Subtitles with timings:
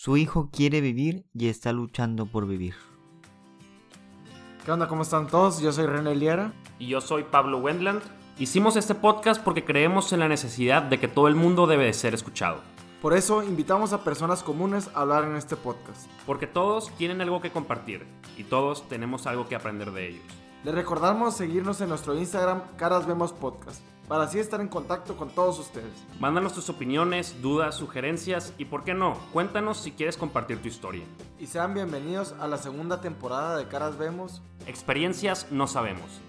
[0.00, 2.76] Su hijo quiere vivir y está luchando por vivir.
[4.64, 4.86] ¿Qué onda?
[4.86, 5.60] ¿Cómo están todos?
[5.60, 6.52] Yo soy René Liera.
[6.78, 8.00] Y yo soy Pablo Wendland.
[8.38, 11.92] Hicimos este podcast porque creemos en la necesidad de que todo el mundo debe de
[11.94, 12.60] ser escuchado.
[13.02, 16.08] Por eso invitamos a personas comunes a hablar en este podcast.
[16.26, 18.06] Porque todos tienen algo que compartir
[18.36, 20.24] y todos tenemos algo que aprender de ellos.
[20.62, 25.28] Les recordamos seguirnos en nuestro Instagram Caras Vemos Podcast para así estar en contacto con
[25.30, 25.92] todos ustedes.
[26.18, 29.14] Mándanos tus opiniones, dudas, sugerencias y, ¿por qué no?
[29.32, 31.04] Cuéntanos si quieres compartir tu historia.
[31.38, 34.42] Y sean bienvenidos a la segunda temporada de Caras Vemos.
[34.66, 36.20] Experiencias no sabemos.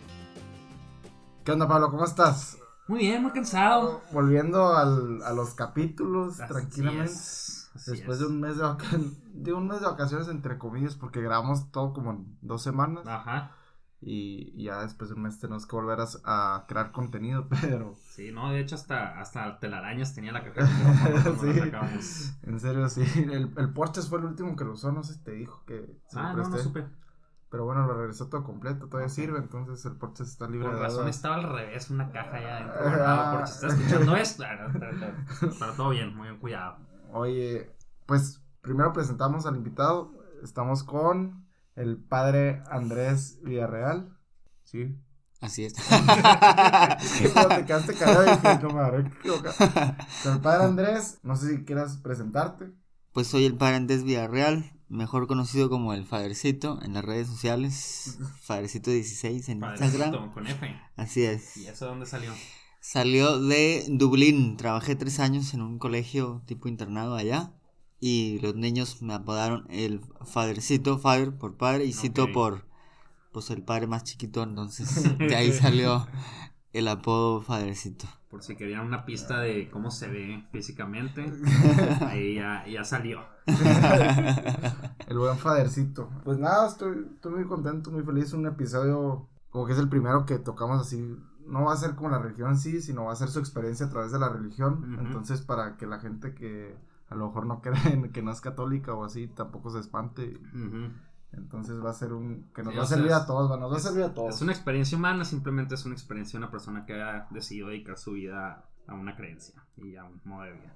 [1.46, 1.90] ¿Qué onda, Pablo?
[1.90, 2.58] ¿Cómo estás?
[2.88, 4.02] Muy bien, muy cansado.
[4.12, 7.12] Volviendo al, a los capítulos Así tranquilamente.
[7.12, 8.20] es, Después es.
[8.20, 11.94] de un mes de vacaciones, de un mes de vacaciones entre comillas, porque grabamos todo
[11.94, 13.08] como en dos semanas.
[13.08, 13.56] Ajá.
[14.02, 16.06] Y, y ya después de un mes tenemos que volver a,
[16.56, 22.00] a crear contenido, pero Sí, no, de hecho hasta, hasta telarañas tenía la caja de
[22.02, 22.32] Sí.
[22.44, 23.04] en serio sí.
[23.16, 25.98] El, el Porches fue el último que lo usó, no sé si te dijo que
[26.08, 26.86] se lo Ah, no, no supe.
[27.50, 30.84] Pero bueno, lo regresó todo completo, todavía sirve, entonces el Porches está libre Por de
[30.84, 33.04] razón estaba al revés, una caja ya adentro.
[33.06, 33.32] Ah.
[33.34, 34.68] Porque si estás escuchando esto, ah,
[35.60, 36.78] pero todo bien, muy bien cuidado.
[37.12, 40.14] Oye, pues primero presentamos al invitado.
[40.44, 41.49] Estamos con
[41.80, 44.18] el padre Andrés Villarreal.
[44.66, 44.96] Sí.
[45.40, 45.74] Así es.
[47.18, 49.56] Que cuando te quedaste callado y dije, no me habré equivocado.
[50.24, 52.72] Con el padre Andrés, no sé si quieras presentarte.
[53.14, 58.20] Pues soy el padre Andrés Villarreal, mejor conocido como el Fadercito en las redes sociales.
[58.48, 60.34] Fadercito16 en Instagram.
[60.34, 60.82] Con F.
[60.98, 61.56] Así es.
[61.56, 62.34] ¿Y eso de dónde salió?
[62.82, 64.58] Salió de Dublín.
[64.58, 67.54] Trabajé tres años en un colegio tipo internado allá.
[68.00, 72.66] Y los niños me apodaron el Fadercito, Fader por padre y Cito por
[73.32, 74.44] pues el padre más chiquito.
[74.44, 76.08] Entonces de ahí salió
[76.74, 78.08] el apodo Fadercito.
[78.30, 81.26] Por si querían una pista de cómo se ve físicamente,
[82.02, 83.22] ahí ya, ya salió.
[85.08, 86.12] El buen fadercito.
[86.24, 88.32] Pues nada, estoy, estoy muy contento, muy feliz.
[88.34, 91.18] Un episodio como que es el primero que tocamos así.
[91.48, 93.88] No va a ser como la religión en sí, sino va a ser su experiencia
[93.88, 95.00] a través de la religión.
[95.00, 96.78] Entonces, para que la gente que
[97.10, 100.40] a lo mejor no cree en que no es católica o así, tampoco se espante.
[101.32, 102.50] Entonces va a ser un...
[102.56, 104.04] que nos Sí, va a sea, servir es- a todos, va- nos va a servir
[104.04, 104.36] a todos.
[104.36, 107.98] Es una experiencia humana, simplemente es una experiencia de una persona que ha decidido dedicar
[107.98, 110.74] su vida a una creencia y a un modo de vida.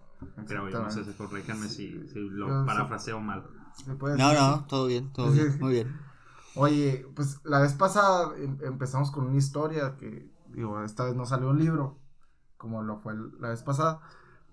[0.48, 2.68] Creo yo, no sé si corríjanme si, si Yo lo sí.
[2.68, 3.44] parafraseo mal.
[3.74, 6.00] ¿Se puede No, no, todo bien, todo bien, muy bien.
[6.56, 11.26] Oye, pues la vez pasada em- empezamos con una historia que, digo, esta vez no
[11.26, 11.98] salió un libro,
[12.58, 14.02] como lo fue la vez pasada,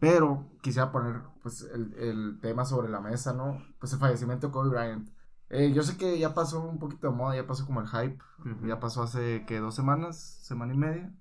[0.00, 3.62] pero quisiera poner, pues, el, el tema sobre la mesa, ¿no?
[3.78, 5.10] Pues el fallecimiento de Kobe Bryant.
[5.50, 8.18] Eh, yo sé que ya pasó un poquito de moda, ya pasó como el hype,
[8.66, 11.14] ya pasó hace, que Dos semanas, semana y media,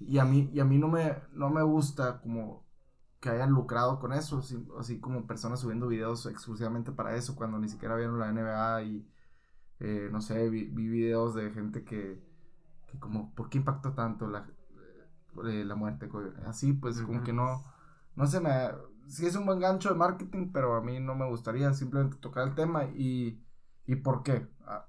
[0.00, 2.64] y a mí, y a mí no me, no me gusta como
[3.20, 7.58] que hayan lucrado con eso, así, así como personas subiendo videos exclusivamente para eso, cuando
[7.58, 9.08] ni siquiera vieron la NBA y,
[9.80, 12.22] eh, no sé, vi, vi videos de gente que,
[12.86, 14.46] que como, ¿por qué impactó tanto la,
[15.46, 16.08] eh, la muerte?
[16.46, 17.62] Así, pues como que no,
[18.14, 18.50] no se me,
[19.08, 22.48] sí es un buen gancho de marketing, pero a mí no me gustaría simplemente tocar
[22.48, 23.42] el tema y,
[23.86, 24.48] y ¿por qué?
[24.66, 24.86] Ah,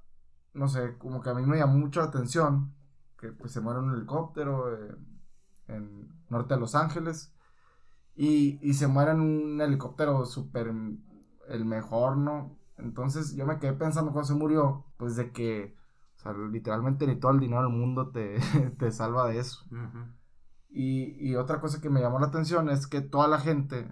[0.53, 2.73] no sé, como que a mí me llamó mucho la atención
[3.19, 4.95] que pues se muere en un helicóptero eh,
[5.67, 7.33] en norte de Los Ángeles
[8.15, 10.73] y, y se muere en un helicóptero súper
[11.49, 12.57] el mejor, ¿no?
[12.77, 15.75] Entonces yo me quedé pensando cuando se murió, pues de que,
[16.17, 18.37] o sea, literalmente ni todo el dinero del mundo te,
[18.79, 19.65] te salva de eso.
[19.71, 19.99] Ujú.
[20.69, 23.89] Y, y otra cosa que me llamó la atención es que toda la gente,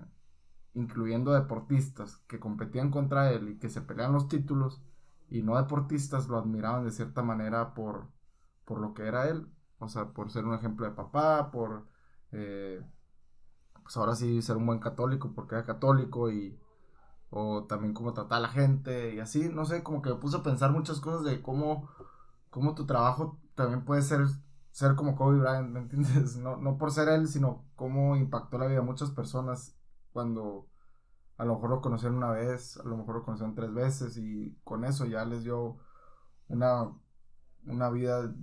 [0.73, 4.81] incluyendo deportistas que competían contra él y que se pelean los títulos,
[5.29, 8.09] y no deportistas, lo admiraban de cierta manera por,
[8.65, 9.47] por lo que era él.
[9.79, 11.87] O sea, por ser un ejemplo de papá, por,
[12.31, 12.81] eh,
[13.83, 16.59] pues ahora sí, ser un buen católico porque era católico y,
[17.29, 20.37] o también cómo tratar a la gente y así, no sé, como que me puso
[20.37, 21.89] a pensar muchas cosas de cómo,
[22.49, 24.21] cómo tu trabajo también puede ser
[24.75, 26.37] ser como Kobe Bryant, ¿me entiendes?
[26.37, 29.77] No, no por ser él, sino cómo impactó la vida de muchas personas
[30.13, 30.69] cuando
[31.37, 34.57] a lo mejor lo conocieron una vez, a lo mejor lo conocieron tres veces y
[34.63, 35.77] con eso ya les dio
[36.49, 36.91] una,
[37.65, 38.33] una vida,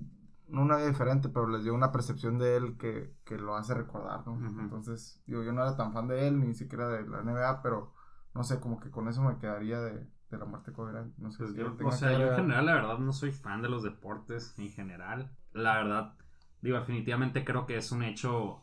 [0.49, 3.75] no una vida diferente, pero les dio una percepción de él que, que lo hace
[3.75, 4.35] recordar, ¿no?
[4.61, 7.95] Entonces, digo, yo no era tan fan de él, ni siquiera de la NBA, pero
[8.35, 11.17] no sé, como que con eso me quedaría de, de la muerte de Kobe Bryant.
[11.19, 13.63] No sé Pues si yo, o sea, yo en general, la verdad, no soy fan
[13.63, 15.37] de los deportes en general.
[15.53, 16.17] La verdad,
[16.63, 18.63] digo, definitivamente creo que es un hecho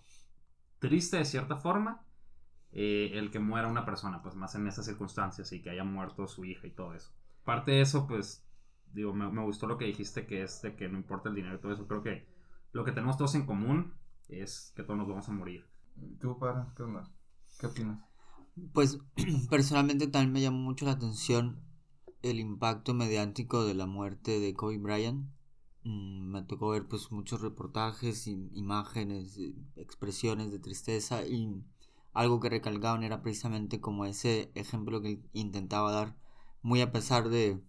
[0.79, 2.05] triste de cierta forma
[2.71, 6.27] eh, el que muera una persona, pues más en esas circunstancias y que haya muerto
[6.27, 7.11] su hija y todo eso.
[7.43, 8.45] Aparte de eso, pues,
[8.93, 11.55] digo, me, me gustó lo que dijiste que es de que no importa el dinero
[11.55, 11.87] y todo eso.
[11.87, 12.27] Creo que
[12.71, 13.93] lo que tenemos todos en común
[14.27, 15.65] es que todos nos vamos a morir.
[16.19, 16.63] ¿Tú, padre?
[16.75, 17.09] ¿Qué onda?
[17.59, 17.99] ¿Qué opinas?
[18.73, 18.99] Pues
[19.49, 21.61] personalmente también me llamó mucho la atención
[22.21, 25.27] el impacto mediático de la muerte de Kobe Bryant.
[25.83, 31.63] Mm, me tocó ver pues muchos reportajes, imágenes, eh, expresiones de tristeza y
[32.13, 36.15] algo que recalcaban era precisamente como ese ejemplo que intentaba dar,
[36.61, 37.61] muy a pesar de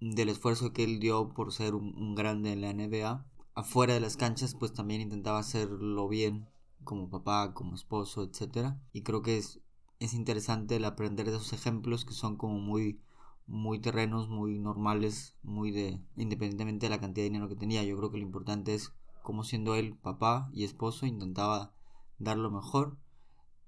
[0.00, 4.16] del esfuerzo que él dio por ser un, grande en la NBA, afuera de las
[4.16, 6.48] canchas pues también intentaba hacerlo bien
[6.84, 8.80] como papá, como esposo, etcétera.
[8.92, 9.60] Y creo que es,
[9.98, 13.00] es interesante el aprender de esos ejemplos que son como muy
[13.48, 17.82] muy terrenos, muy normales, muy de independientemente de la cantidad de dinero que tenía.
[17.82, 21.72] Yo creo que lo importante es cómo siendo él papá y esposo intentaba
[22.18, 22.96] dar lo mejor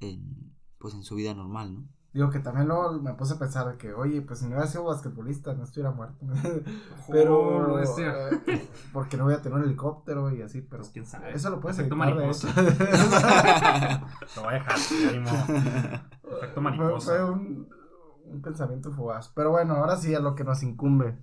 [0.00, 1.88] en pues en su vida normal, ¿no?
[2.12, 4.82] Digo que también luego me puse a pensar que, oye, pues si no hubiera sido
[4.82, 6.26] basquetbolista, no estuviera muerto.
[7.08, 7.80] pero.
[7.80, 10.82] Eh, porque no voy a tener un helicóptero y así, pero.
[10.82, 11.32] Pues, quién sabe.
[11.32, 12.48] Eso lo puedes Efecto mariposa.
[14.36, 14.76] lo voy a dejar.
[16.38, 17.12] Efecto mariposa.
[17.12, 17.68] Fue, un,
[18.30, 19.30] un, pensamiento fugaz.
[19.34, 21.16] Pero bueno, ahora sí a lo que nos incumbe.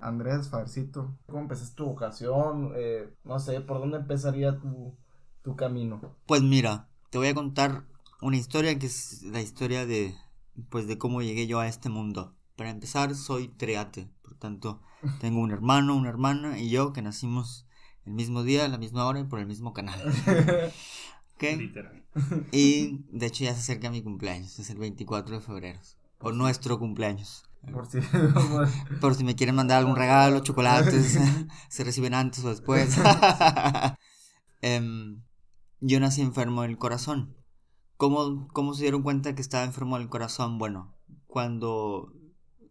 [0.00, 2.72] Andrés, Fabercito, ¿cómo empezaste tu vocación?
[2.74, 4.96] Eh, no sé, ¿por dónde empezaría tu,
[5.42, 6.00] tu camino?
[6.26, 7.84] Pues mira, te voy a contar
[8.20, 10.14] una historia que es la historia de
[10.68, 12.34] pues de cómo llegué yo a este mundo.
[12.56, 14.80] Para empezar, soy triate, por tanto,
[15.20, 17.66] tengo un hermano, una hermana y yo que nacimos
[18.04, 20.00] el mismo día, a la misma hora y por el mismo canal.
[21.50, 22.04] Literal.
[22.52, 25.80] Y de hecho ya se acerca mi cumpleaños, es el 24 de febrero.
[26.22, 27.44] O nuestro cumpleaños.
[27.70, 27.98] Por si,
[29.00, 31.18] por si me quieren mandar algún regalo, chocolates,
[31.68, 32.98] se reciben antes o después.
[34.60, 35.22] Em,
[35.80, 37.36] yo nací enfermo del corazón.
[37.96, 40.58] ¿Cómo, ¿Cómo se dieron cuenta que estaba enfermo del corazón?
[40.58, 40.94] Bueno,
[41.26, 42.12] cuando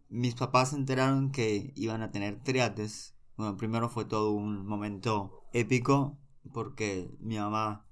[0.08, 5.42] mis papás se enteraron que iban a tener triates, bueno, primero fue todo un momento
[5.52, 6.18] épico
[6.52, 7.86] porque mi mamá,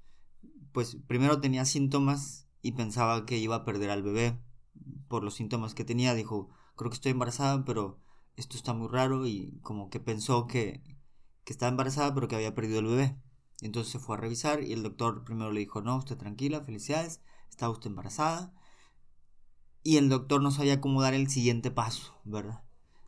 [0.73, 4.39] pues primero tenía síntomas y pensaba que iba a perder al bebé
[5.09, 6.15] por los síntomas que tenía.
[6.15, 8.01] Dijo, creo que estoy embarazada, pero
[8.37, 10.83] esto está muy raro y como que pensó que,
[11.45, 13.17] que estaba embarazada pero que había perdido el bebé.
[13.61, 17.21] Entonces se fue a revisar y el doctor primero le dijo, no, usted tranquila, felicidades,
[17.51, 18.55] estaba usted embarazada.
[19.83, 22.63] Y el doctor no sabía cómo dar el siguiente paso, ¿verdad?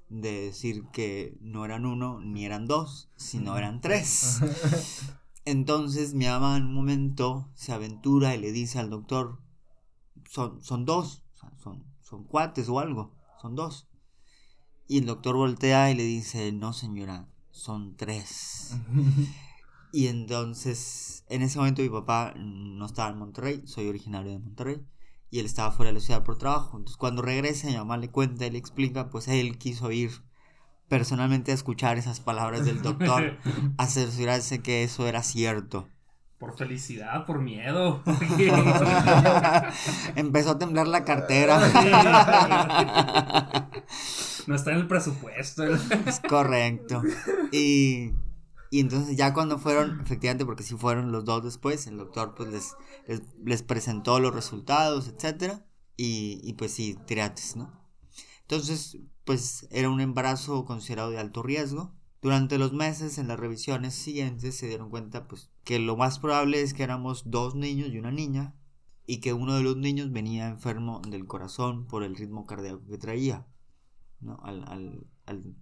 [0.08, 4.40] De decir que no eran uno ni eran dos, sino eran tres.
[5.44, 9.40] Entonces mi mamá en un momento se aventura y le dice al doctor,
[10.30, 11.21] son, son dos,
[11.56, 13.88] son, son cuates o algo, son dos.
[14.86, 18.76] Y el doctor voltea y le dice, no señora, son tres.
[19.94, 24.82] Y entonces, en ese momento mi papá no estaba en Monterrey, soy originario de Monterrey,
[25.30, 26.78] y él estaba fuera de la ciudad por trabajo.
[26.78, 30.10] Entonces, cuando regresa, mi mamá le cuenta y le explica, pues él quiso ir
[30.88, 33.38] personalmente a escuchar esas palabras del doctor,
[33.76, 35.88] a cerciorarse que eso era cierto.
[36.42, 38.02] Por felicidad, por miedo.
[40.16, 41.60] Empezó a temblar la cartera.
[44.48, 45.62] no está en el presupuesto.
[45.62, 47.00] Es correcto.
[47.52, 48.10] Y
[48.72, 52.48] y entonces ya cuando fueron, efectivamente, porque si fueron los dos después, el doctor pues
[52.48, 52.74] les,
[53.44, 55.64] les, presentó los resultados, etcétera,
[55.96, 57.72] y, y pues sí, triates, ¿no?
[58.40, 61.94] Entonces, pues era un embarazo considerado de alto riesgo.
[62.22, 66.62] Durante los meses, en las revisiones siguientes, se dieron cuenta pues que lo más probable
[66.62, 68.54] es que éramos dos niños y una niña,
[69.06, 72.96] y que uno de los niños venía enfermo del corazón por el ritmo cardíaco que
[72.96, 73.46] traía,
[74.20, 74.38] ¿no?
[74.44, 75.56] Al, al, al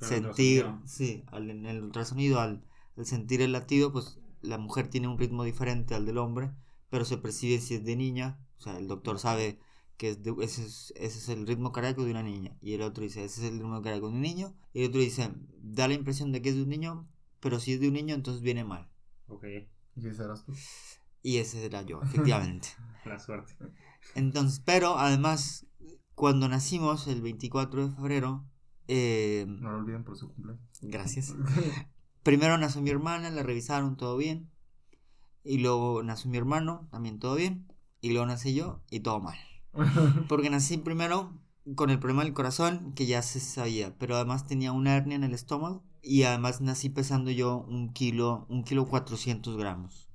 [0.00, 2.64] sentir, sí, al, en el ultrasonido, al,
[3.02, 6.52] sentir el latido, pues la mujer tiene un ritmo diferente al del hombre,
[6.90, 9.58] pero se percibe si es de niña, o sea, el doctor sabe
[9.98, 13.02] que es ese, es, ese, es, el ritmo cardíaco de una niña, y el otro
[13.02, 15.94] dice, ese es el ritmo cardíaco de un niño, y el otro dice, da la
[15.94, 17.08] impresión de que es de un niño,
[17.40, 18.88] pero si es de un niño, entonces viene mal.
[19.26, 19.44] Ok.
[19.96, 20.54] ¿Y ese eras tú?
[21.22, 22.68] Y ese era yo, efectivamente.
[23.04, 23.54] la suerte.
[24.14, 25.66] Entonces, pero además,
[26.14, 28.46] cuando nacimos el 24 de febrero,
[28.86, 30.62] eh, no lo olviden por su cumpleaños.
[30.80, 31.34] Gracias.
[32.22, 34.50] Primero nació mi hermana, la revisaron, todo bien.
[35.44, 37.66] Y luego nació mi hermano, también todo bien.
[38.00, 39.38] Y luego nací yo y todo mal.
[40.28, 41.32] Porque nací primero
[41.74, 45.24] con el problema del corazón, que ya se sabía, pero además tenía una hernia en
[45.24, 45.84] el estómago.
[46.00, 50.08] Y además nací pesando yo un kilo, un kilo 400 gramos.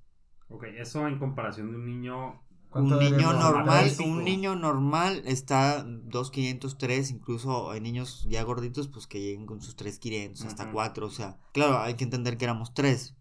[0.47, 2.43] Ok, eso en comparación de un niño
[2.75, 9.21] un niño normal, un niño normal está 2.503, incluso hay niños ya gorditos pues que
[9.21, 13.15] lleguen con sus 3.500 hasta 4, o sea, claro, hay que entender que éramos 3,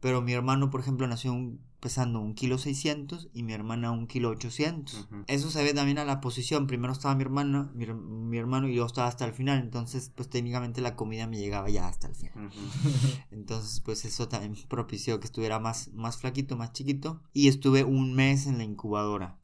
[0.00, 1.32] pero mi hermano, por ejemplo, nació
[1.80, 5.08] pesando un kilo 600 y mi hermana un kilo 800.
[5.26, 6.66] Eso se ve también a la posición.
[6.66, 9.60] Primero estaba mi hermana, mi, hermano y yo estaba hasta el final.
[9.60, 12.50] Entonces, pues técnicamente la comida me llegaba ya hasta el final.
[13.30, 17.22] Entonces, pues eso también propició que estuviera más, más flaquito, más chiquito.
[17.32, 19.38] Y estuve un mes en la incubadora.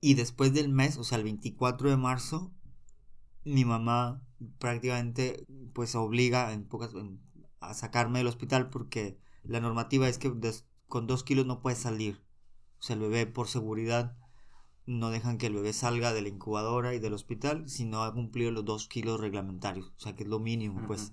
[0.00, 2.52] Y después del mes, o sea, el 24 de marzo,
[3.44, 4.22] mi mamá
[4.58, 6.90] prácticamente pues obliga en pocas,
[7.60, 10.30] a sacarme del hospital porque la normativa es que
[10.88, 12.22] con dos kilos no puede salir.
[12.78, 14.16] O sea, el bebé por seguridad
[14.86, 18.12] no dejan que el bebé salga de la incubadora y del hospital si no ha
[18.12, 19.92] cumplido los dos kilos reglamentarios.
[19.96, 21.12] O sea, que es lo mínimo, pues.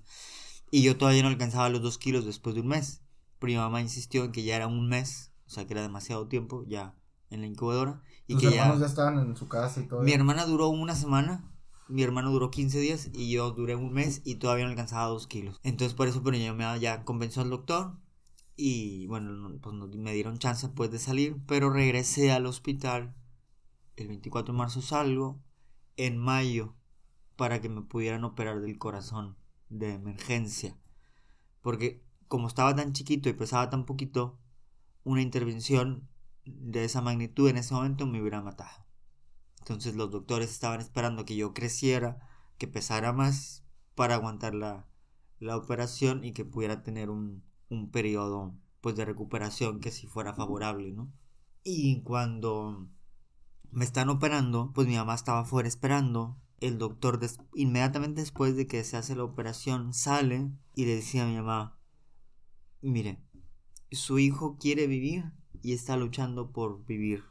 [0.69, 3.01] Y yo todavía no alcanzaba los dos kilos después de un mes.
[3.39, 6.27] Pero mi mamá insistió en que ya era un mes, o sea, que era demasiado
[6.27, 6.95] tiempo ya
[7.29, 8.01] en la incubadora.
[8.27, 8.85] Y que hermanos ya...
[8.85, 10.01] estaban en su casa y todo.
[10.01, 11.49] Mi hermana duró una semana
[11.87, 15.27] mi hermano duró 15 días y yo duré un mes y todavía no alcanzaba dos
[15.27, 15.59] kilos.
[15.63, 17.97] Entonces por eso pero yo me ya convenció al doctor
[18.55, 23.15] y bueno, pues me dieron chance pues de salir, pero regresé al hospital
[23.95, 25.41] el 24 de marzo salgo,
[25.97, 26.75] en mayo
[27.35, 29.37] para que me pudieran operar del corazón
[29.69, 30.77] de emergencia.
[31.61, 34.39] Porque como estaba tan chiquito y pesaba tan poquito,
[35.03, 36.07] una intervención
[36.45, 38.85] de esa magnitud en ese momento me hubiera matado.
[39.59, 42.19] Entonces los doctores estaban esperando que yo creciera,
[42.57, 43.63] que pesara más
[43.95, 44.87] para aguantar la,
[45.39, 47.43] la operación y que pudiera tener un,
[47.73, 51.11] un periodo pues de recuperación que si fuera favorable, ¿no?
[51.63, 52.89] Y cuando
[53.71, 56.37] me están operando, pues mi mamá estaba afuera esperando.
[56.59, 57.19] El doctor
[57.55, 61.77] inmediatamente después de que se hace la operación sale y le decía a mi mamá,
[62.81, 63.21] mire,
[63.91, 67.23] su hijo quiere vivir y está luchando por vivir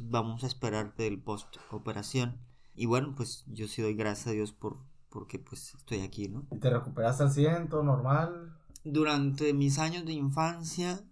[0.00, 2.38] vamos a esperar del post operación.
[2.74, 4.78] Y bueno, pues yo sí doy gracias a Dios por
[5.10, 6.46] porque pues estoy aquí, ¿no?
[6.50, 8.56] ¿Y te recuperaste al 100, normal?
[8.84, 11.04] Durante mis años de infancia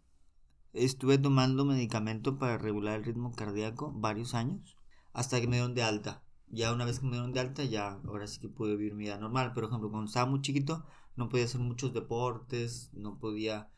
[0.72, 4.76] estuve tomando medicamento para regular el ritmo cardíaco varios años
[5.12, 6.22] hasta que me dieron de alta.
[6.48, 9.04] Ya una vez que me dieron de alta, ya ahora sí que pude vivir mi
[9.04, 9.52] vida normal.
[9.52, 10.84] Por ejemplo, cuando estaba muy chiquito,
[11.14, 13.70] no podía hacer muchos deportes, no podía,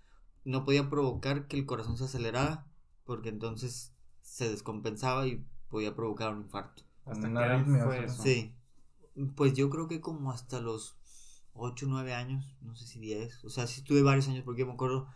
[0.44, 2.66] no podía provocar que el corazón se acelerara,
[3.04, 6.82] porque entonces se descompensaba y podía provocar un infarto.
[7.04, 8.22] ¿Hasta qué fue eso?
[8.22, 8.54] Sí.
[9.36, 10.96] Pues yo creo que como hasta los
[11.54, 13.44] 8 o 9 años, no sé si 10.
[13.44, 15.08] O sea, sí estuve varios años porque me acuerdo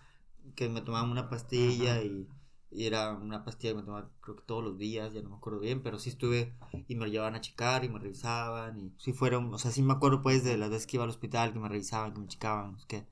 [0.54, 2.28] que me tomaban una pastilla y,
[2.70, 5.60] era una pastilla que me tomaba creo que todos los días, ya no me acuerdo
[5.60, 6.52] bien, pero sí estuve
[6.88, 9.94] y me llevaban a checar y me revisaban y sí fueron, o sea, sí me
[9.94, 12.76] acuerdo pues de las veces que iba al hospital, que me revisaban, que me checaban,
[12.88, 13.06] que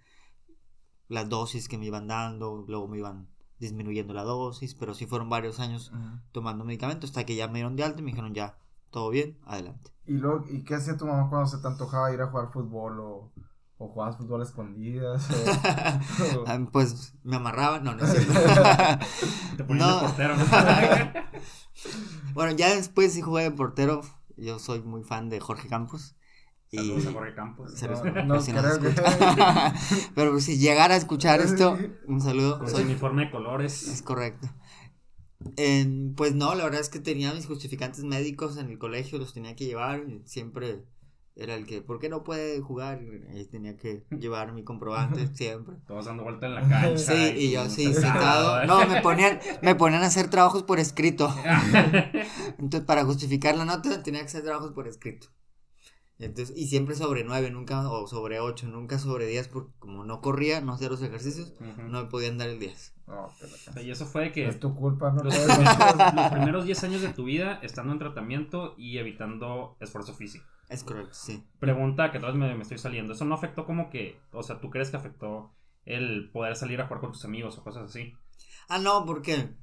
[1.09, 3.29] las dosis que me iban dando, luego me iban
[3.59, 5.93] disminuyendo la dosis, pero sí fueron varios años
[6.33, 8.59] tomando medicamentos hasta que ya me dieron de alta y me dijeron ya,
[8.95, 9.91] todo bien, adelante.
[10.07, 13.01] ¿Y, luego, ¿y qué hacía tu mamá cuando se te antojaba ir a jugar fútbol
[13.01, 13.33] o,
[13.77, 15.27] o jugabas fútbol a escondidas?
[16.47, 18.15] Ah, pues me amarraba, no, no es
[19.57, 20.35] Te ponían de portero,
[22.35, 24.03] bueno, ya después sí jugué de portero.
[24.37, 26.15] Yo soy muy fan de Jorge Campos.
[26.73, 27.75] Saludos a Jorge Campos.
[30.15, 32.61] Pero si llegara a escuchar esto, un saludo.
[32.61, 33.89] Con su uniforme de colores.
[33.89, 34.49] Es correcto.
[36.17, 39.55] Pues no, la verdad es que tenía mis justificantes médicos en el colegio, los tenía
[39.57, 40.05] que llevar.
[40.25, 40.85] Siempre
[41.37, 43.01] era el que, ¿por qué no puede jugar?
[43.35, 45.77] Y tenía que llevar mi comprobante siempre.
[45.87, 46.99] Todos dando vuelta en la cancha.
[46.99, 47.87] Sí, y, yo sí.
[47.87, 48.67] ¿eh?
[48.67, 51.35] No, me ponían, me ponían a hacer trabajos por escrito.
[52.59, 55.29] Entonces, para justificar la nota, tenía que hacer trabajos por escrito.
[56.19, 60.21] Entonces, y siempre sobre 9, nunca, o sobre 8, nunca sobre 10, porque como no
[60.21, 62.94] corría, no hacía los ejercicios, no me podían dar el 10.
[63.83, 64.49] Y eso fue que...
[64.49, 65.23] Es tu culpa, ¿no?
[65.23, 70.15] Los, primeros, los primeros 10 años de tu vida estando en tratamiento y evitando esfuerzo
[70.15, 70.45] físico.
[70.69, 71.45] Es correcto, sí.
[71.61, 73.13] Pregunta que tal vez me, me estoy saliendo.
[73.13, 75.53] ¿Eso no afectó como que, o sea, tú crees que afectó
[75.85, 78.15] el poder salir a jugar con tus amigos o cosas así?
[78.69, 79.55] Ah, no, porque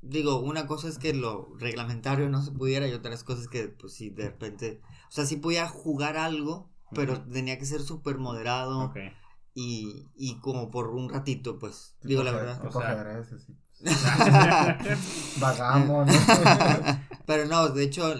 [0.00, 3.94] digo, una cosa es que lo reglamentario no se pudiera y otras cosas que, pues
[3.94, 8.92] sí, de repente, o sea, sí podía jugar algo, pero tenía que ser súper moderado
[9.60, 12.64] y, y como por un ratito, pues, digo la verdad.
[12.64, 13.24] O sea,
[15.40, 16.08] Vagamos.
[17.26, 18.14] pero no, de hecho,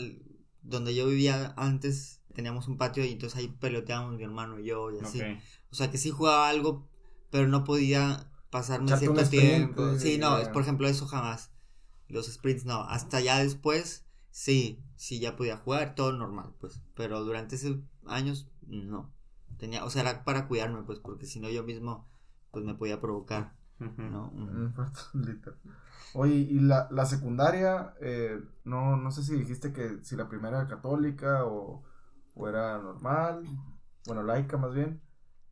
[0.62, 4.90] donde yo vivía antes teníamos un patio y entonces ahí peloteábamos mi hermano y yo
[4.90, 5.22] y así.
[5.70, 6.88] O sea, que sí jugaba algo,
[7.30, 9.96] pero no podía pasarme cierto tiempo.
[9.96, 11.52] Sí, no, por ejemplo, eso jamás
[12.08, 17.22] los sprints no, hasta ya después sí, sí ya podía jugar, todo normal, pues, pero
[17.22, 17.76] durante esos
[18.06, 19.14] años no.
[19.58, 22.08] Tenía, o sea, era para cuidarme, pues, porque si no yo mismo
[22.50, 24.32] pues me podía provocar, ¿no?
[26.14, 30.60] Oye, y la, la secundaria, eh, no, no sé si dijiste que si la primera
[30.60, 31.84] era católica o,
[32.34, 33.44] o era normal,
[34.06, 35.02] bueno, laica más bien.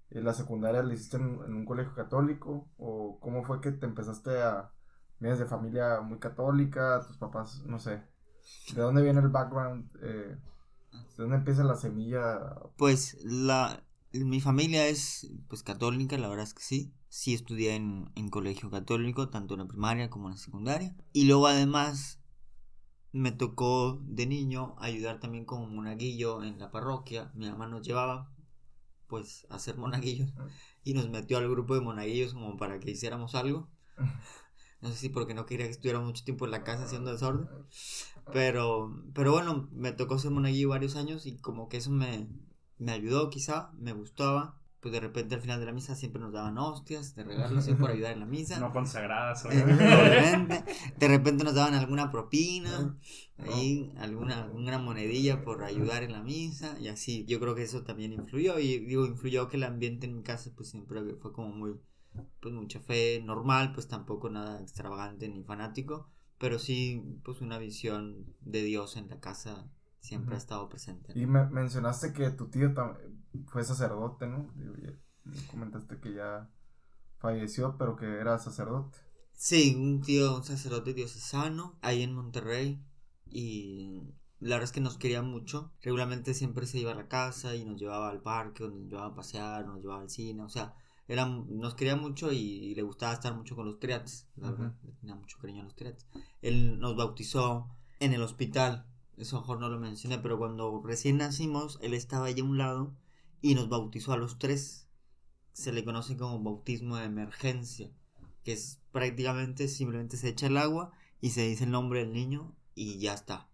[0.08, 2.70] ¿La secundaria la hiciste en, en, un colegio católico?
[2.78, 4.70] ¿O cómo fue que te empezaste a,
[5.18, 8.02] vienes de familia muy católica, tus papás, no sé,
[8.75, 9.90] ¿de dónde viene el background?
[10.02, 10.36] Eh,
[10.92, 12.54] ¿De dónde empieza la semilla?
[12.76, 13.82] Pues la,
[14.25, 16.92] mi familia es pues católica, la verdad es que sí.
[17.08, 20.94] Sí estudié en, en colegio católico, tanto en la primaria como en la secundaria.
[21.12, 22.20] Y luego además
[23.12, 27.30] me tocó de niño ayudar también como monaguillo en la parroquia.
[27.35, 28.30] Mi mamá nos llevaba
[29.06, 30.32] pues a hacer monaguillos
[30.85, 33.68] y nos metió al grupo de monaguillos como para que hiciéramos algo.
[34.82, 37.49] No sé si porque no quería que estuviera mucho tiempo en la casa haciendo desorden.
[38.30, 42.28] Pero, pero bueno, me tocó ser monaguillo varios años y como que eso me,
[42.78, 44.59] me ayudó quizá, me gustaba.
[44.80, 47.73] Pues de repente al final de la misa siempre nos daban hostias de regalo así
[47.75, 48.61] por ayudar en la misa.
[48.61, 50.64] No consagradas, Eh, obviamente.
[50.97, 52.97] De repente nos daban alguna propina,
[53.38, 57.25] ahí alguna, alguna monedilla por ayudar en la misa y así.
[57.26, 60.50] Yo creo que eso también influyó y digo, influyó que el ambiente en mi casa
[60.54, 61.75] pues siempre fue como muy,
[62.40, 68.25] pues mucha fe normal, pues tampoco nada extravagante ni fanático, pero sí pues una visión
[68.42, 69.68] de Dios en la casa
[70.06, 71.12] siempre ha estado presente.
[71.18, 72.72] Y me mencionaste que tu tío
[73.46, 74.52] fue sacerdote, ¿no?
[75.50, 76.50] Comentaste que ya
[77.18, 78.98] falleció, pero que era sacerdote.
[79.32, 82.82] Sí, un tío, un sacerdote diocesano, ahí en Monterrey.
[83.26, 85.72] Y la verdad es que nos quería mucho.
[85.82, 89.14] Regularmente siempre se iba a la casa y nos llevaba al parque, nos llevaba a
[89.14, 90.42] pasear, nos llevaba al cine.
[90.42, 90.75] O sea,
[91.08, 94.28] era, nos quería mucho y, le gustaba estar mucho con los triates.
[94.36, 94.72] La Ujú.
[94.82, 96.06] le tenía mucho cariño a los triates.
[96.40, 97.68] Él nos bautizó
[98.00, 98.86] en el hospital.
[99.16, 102.94] Eso mejor no lo mencioné, pero cuando recién nacimos, él estaba allí a un lado
[103.40, 104.88] y nos bautizó a los tres.
[105.52, 107.90] Se le conoce como bautismo de emergencia
[108.46, 112.54] que es prácticamente simplemente se echa el agua y se dice el nombre del niño
[112.76, 113.50] y ya está.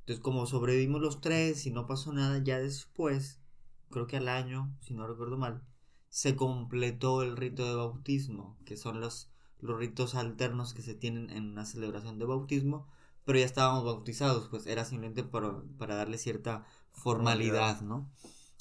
[0.00, 3.40] Entonces como sobrevivimos los tres y no pasó nada, ya después,
[3.88, 5.62] creo que al año, si no recuerdo mal,
[6.10, 11.30] se completó el rito de bautismo, que son los, los ritos alternos que se tienen
[11.30, 12.86] en una celebración de bautismo,
[13.24, 18.08] pero ya estábamos bautizados, pues era simplemente para, para darle cierta formalidad, ¿no?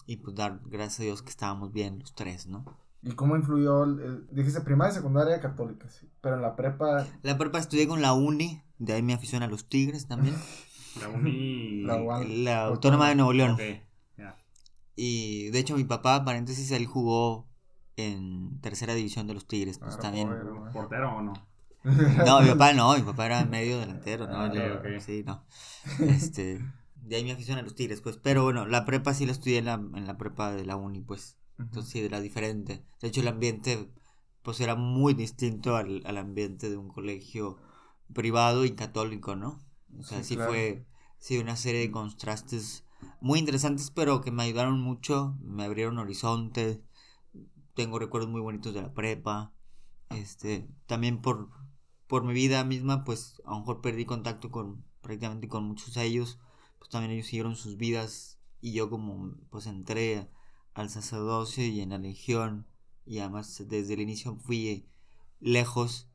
[0.06, 2.66] Y pues dar gracias a Dios que estábamos bien los tres, ¿no?
[3.02, 3.84] ¿Y cómo influyó?
[3.84, 6.10] El, el- dijiste primaria y secundaria católica, sí.
[6.22, 9.48] Pero en la prepa, La prepa estudié con la uni, de ahí mi afición a
[9.48, 10.36] los tigres también.
[11.00, 11.84] La uni.
[12.44, 13.52] La Autónoma de Nuevo León.
[13.54, 13.62] Ok,
[14.18, 14.36] ya.
[14.96, 17.48] Y de hecho mi papá, paréntesis, él jugó
[17.98, 19.80] en tercera división de los tigres.
[19.80, 20.28] Pues Ah, también.
[20.28, 20.72] bueno, bueno.
[20.72, 21.34] ¿Portero o no?
[22.26, 24.38] No, mi papá no, mi papá era medio delantero, ¿no?
[24.40, 24.52] Ah.
[25.00, 25.46] Sí, no.
[26.00, 26.62] Este,
[26.96, 28.18] de ahí mi afición a los tigres, pues.
[28.18, 31.02] Pero bueno, la prepa sí la estudié en la, en la prepa de la uni,
[31.02, 31.38] pues.
[31.60, 32.84] Entonces sí, era diferente.
[33.02, 33.90] De hecho, el ambiente,
[34.44, 37.58] pues era muy distinto al, al ambiente de un colegio
[38.14, 39.60] privado y católico, ¿no?
[40.00, 40.52] O sea, Sí, sí, claro.
[40.52, 40.86] fue,
[41.20, 42.86] sí, una serie de contrastes
[43.22, 46.80] muy interesantes, pero que me ayudaron mucho, me abrieron horizontes.
[47.76, 49.54] Tengo recuerdos muy bonitos de la prepa.
[50.10, 51.50] Este, también por,
[52.08, 56.04] por mi vida misma, pues a lo mejor perdí contacto con prácticamente con muchos de
[56.06, 56.40] ellos.
[56.80, 60.30] Pues también ellos siguieron sus vidas y yo como pues entré
[60.74, 62.68] al sacerdocio y en la legión
[63.06, 64.88] y además desde el inicio fui
[65.40, 66.08] lejos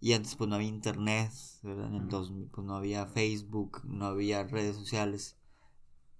[0.00, 1.88] y antes pues no había internet, ¿verdad?
[1.88, 2.10] En el Ujú.
[2.10, 5.36] 2000 pues no había Facebook, no había redes sociales,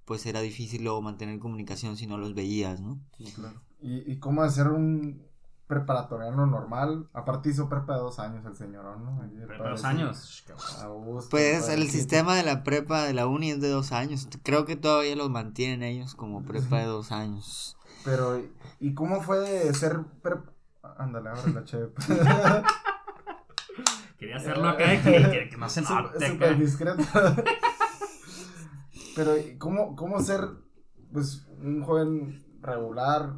[0.04, 3.00] pues era difícil luego mantener comunicación si no los veías, ¿no?
[3.16, 3.60] Sí, claro.
[3.80, 5.22] ¿Y, y cómo hacer un
[5.70, 7.08] preparatoriano normal?
[7.14, 9.20] Aparte hizo prepa de dos años el señor, ¿no?
[9.46, 10.44] Prepa padre dos años.
[11.30, 14.76] Pues el sistema de la prepa de la uni es de dos años, creo que
[14.76, 17.78] todavía los mantienen ellos como prepa de dos años.
[18.04, 20.44] Pero, ¿y- ¿y cómo fue de ser prep...
[20.98, 21.96] Ándale, abre la chep.
[24.18, 27.02] Quería hacerlo acá y que, que- que no se Súper- note súper discreto.
[29.16, 30.40] Pero, ¿y ¿cómo, ¿cómo ser,
[31.12, 33.34] pues, un joven regular,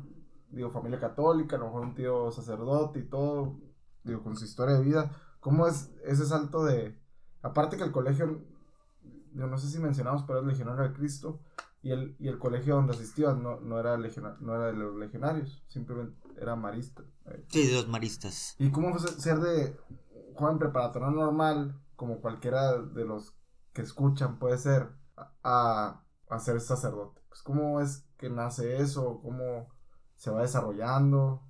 [0.52, 3.58] digo, familia católica, a lo mejor un tío sacerdote y todo,
[4.04, 5.10] digo, con su historia de vida?
[5.40, 6.98] ¿Cómo es ese salto de,
[7.42, 8.42] aparte que el colegio,
[9.34, 11.40] yo no sé si mencionamos, pero es Legionario de Cristo,
[11.82, 14.94] y el, y el colegio donde asistías no, no, era legiona- no era de los
[14.94, 17.02] legionarios, simplemente era marista.
[17.26, 17.44] eh.
[17.48, 18.54] Sí, de los maristas.
[18.58, 19.76] ¿Y cómo fue ser de
[20.36, 23.34] joven preparatorio normal, como cualquiera de los
[23.72, 24.90] que escuchan puede ser,
[25.42, 27.20] a, a ser sacerdote?
[27.28, 29.66] Pues cómo es que nace eso, cómo
[30.22, 31.42] se va desarrollando.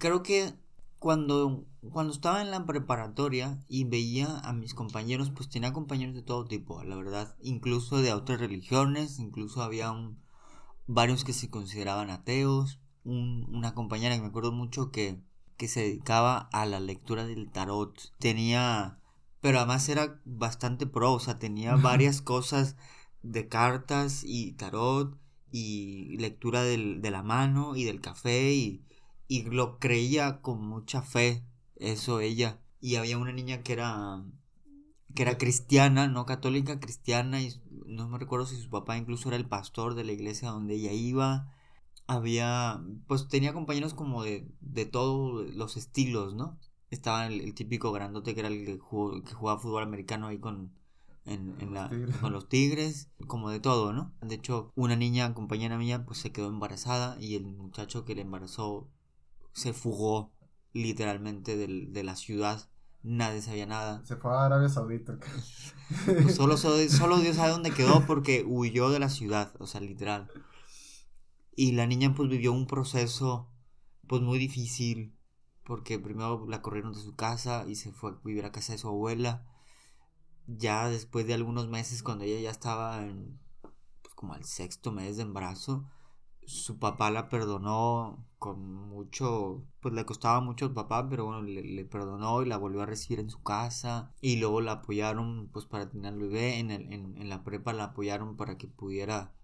[0.00, 0.54] Creo que
[0.98, 6.22] cuando, cuando estaba en la preparatoria y veía a mis compañeros, pues tenía compañeros de
[6.22, 10.18] todo tipo, la verdad, incluso de otras religiones, incluso había un,
[10.86, 15.20] varios que se consideraban ateos, un- una compañera que me acuerdo mucho que,
[15.58, 18.98] que se dedicaba a la lectura del tarot, tenía,
[19.42, 22.76] pero además era bastante pro, o sea, tenía varias cosas
[23.22, 25.18] de cartas y tarot
[25.60, 28.84] y lectura del- de la mano y del café y,
[29.28, 31.44] y lo creía con mucha fe,
[31.76, 32.60] eso ella.
[32.80, 34.24] Y había una niña que era
[35.14, 37.52] que era cristiana, no católica, cristiana, y
[37.86, 40.92] no me recuerdo si su papá incluso era el pastor de la iglesia donde ella
[40.92, 41.52] iba.
[42.06, 46.58] Había, pues tenía compañeros como de, de todos los estilos, ¿no?
[46.90, 50.38] Estaba el, el típico grandote que era el que jugó- que jugaba fútbol americano ahí
[50.38, 50.72] con,
[51.26, 51.88] en, la,
[52.20, 54.12] con los tigres, como de todo, ¿no?
[54.22, 58.22] De hecho, una niña compañera mía pues se quedó embarazada y el muchacho que le
[58.22, 58.88] embarazó
[59.52, 60.32] se fugó
[60.72, 62.68] literalmente del- de la ciudad,
[63.02, 64.04] nadie sabía nada.
[64.04, 65.18] Se fue a Arabia Saudita.
[66.04, 69.80] Pues solo, so- solo Dios sabe dónde quedó porque huyó de la ciudad, o sea,
[69.80, 70.28] literal.
[71.56, 73.48] Y la niña pues vivió un proceso
[74.06, 75.14] pues muy difícil
[75.64, 78.78] porque primero la corrieron de su casa y se fue a vivir a casa de
[78.78, 79.46] su abuela.
[80.46, 83.38] Ya después de algunos meses cuando ella ya estaba en
[84.02, 85.86] pues como al sexto mes de embarazo,
[86.46, 91.62] su papá la perdonó con mucho, pues le costaba mucho al papá, pero bueno, le,
[91.62, 94.12] le perdonó y la volvió a recibir en su casa.
[94.20, 97.72] Y luego la apoyaron pues para tener al bebé, en, el, en, en la prepa
[97.72, 99.34] la apoyaron para que pudiera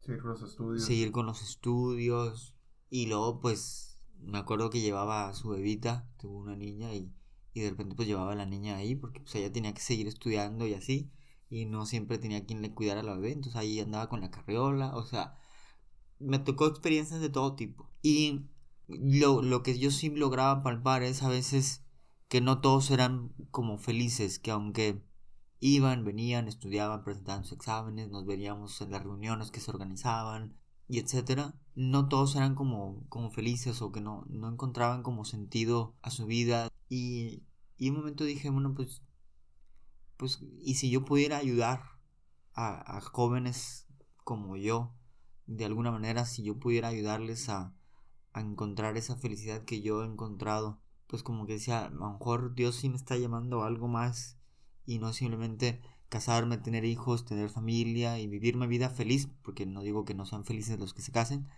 [0.00, 0.82] Sí, los estudios.
[0.84, 2.54] seguir con los estudios.
[2.88, 7.12] Y luego pues me acuerdo que llevaba a su bebita, tuvo una niña y,
[7.54, 10.06] y de repente pues llevaba a la niña ahí porque pues ella tenía que seguir
[10.06, 11.10] estudiando y así
[11.50, 14.30] y no siempre tenía quien le cuidara a la bebé, entonces ahí andaba con la
[14.30, 15.36] carriola, o sea,
[16.20, 17.90] me tocó experiencias de todo tipo.
[18.02, 18.46] Y
[18.88, 21.84] lo, lo que yo sí lograba palpar es a veces
[22.28, 25.02] que no todos eran como felices, que aunque
[25.58, 30.56] iban, venían, estudiaban, presentaban sus exámenes, nos veíamos en las reuniones que se organizaban
[30.88, 35.96] y etcétera, no todos eran como, como felices o que no, no encontraban como sentido
[36.02, 37.44] a su vida y,
[37.78, 39.02] y un momento dije, bueno, pues,
[40.18, 41.80] pues, y si yo pudiera ayudar
[42.52, 43.86] a, jóvenes
[44.24, 44.92] como yo,
[45.46, 47.72] de alguna manera, si yo pudiera ayudarles a,
[48.32, 52.54] a encontrar esa felicidad que yo he encontrado, pues como que decía, a lo mejor
[52.54, 54.36] Dios sí me está llamando a algo más
[54.84, 59.82] y no simplemente casarme, tener hijos, tener familia y vivir mi vida feliz, porque no
[59.82, 61.48] digo que no sean felices los que se casen,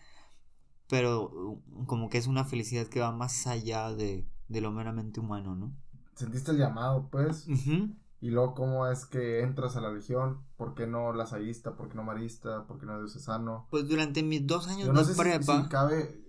[0.88, 5.54] pero como que es una felicidad que va más allá de, de lo meramente humano,
[5.56, 5.72] ¿no?
[6.14, 7.48] Sentiste el llamado, pues.
[7.48, 7.94] Ujú.
[8.20, 10.42] Y luego, ¿cómo es que entras a la legión?
[10.56, 11.74] ¿Por qué no lazaísta?
[11.74, 12.66] ¿Por qué no marista?
[12.66, 13.66] ¿Por qué no diocesano?
[13.70, 15.62] Pues durante mis dos años Yo no de sé si- prepa...
[15.64, 16.22] si, cabe,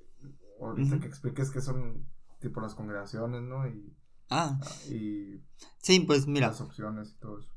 [0.59, 1.01] ahorita Ujú.
[1.01, 2.07] que expliques qué son
[2.39, 3.67] tipo las congregaciones, ¿no?
[3.67, 3.95] Y,
[4.29, 4.59] Ah,
[4.89, 5.41] y
[5.77, 7.49] sí, pues mira, las opciones y todo eso.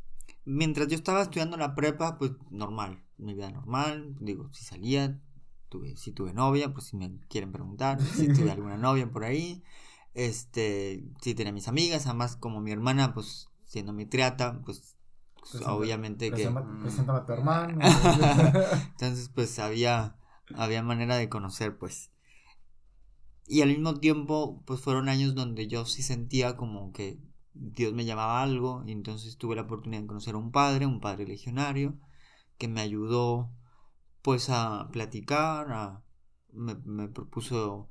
[0.45, 5.19] mientras yo estaba estudiando la prepa, pues normal, mi vida normal, digo, si salía,
[5.71, 9.63] tuve, si tuve novia, pues si me quieren preguntar, si tuve alguna novia por ahí,
[10.17, 14.97] este, si tenía mis amigas, además como mi hermana, pues siendo mi triata, pues
[15.37, 16.49] Presenta- obviamente que...
[16.83, 17.79] Preséntame a tu hermano.
[18.93, 20.17] Entonces, pues había,
[20.55, 22.11] había manera de conocer, pues.
[23.47, 27.21] Y al mismo tiempo, pues fueron años donde yo sí sentía como que
[27.53, 28.83] Dios me llamaba a algo.
[28.87, 31.99] Y entonces tuve la oportunidad de conocer a un padre, un padre legionario,
[32.57, 33.51] que me ayudó,
[34.23, 36.03] pues, a platicar, a,
[36.53, 37.91] me, me propuso,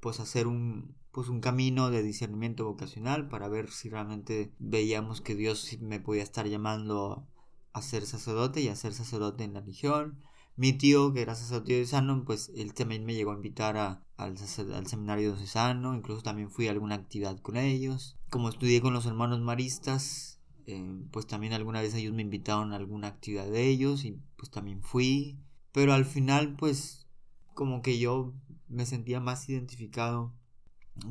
[0.00, 5.36] pues, hacer un, pues, un camino de discernimiento vocacional para ver si realmente veíamos que
[5.36, 7.26] Dios me podía estar llamando
[7.72, 10.20] a ser sacerdote y a ser sacerdote en la región.
[10.56, 14.86] Mi tío, que era sacerdote diocesano, pues él también me llegó a invitar al, al
[14.86, 18.16] seminario diocesano, incluso también fui a alguna actividad con ellos.
[18.28, 22.76] Como estudié con los hermanos maristas, eh, pues también alguna vez ellos me invitaron a
[22.76, 25.38] alguna actividad de ellos y pues también fui.
[25.72, 27.06] Pero al final, pues
[27.54, 28.34] como que yo
[28.68, 30.32] me sentía más identificado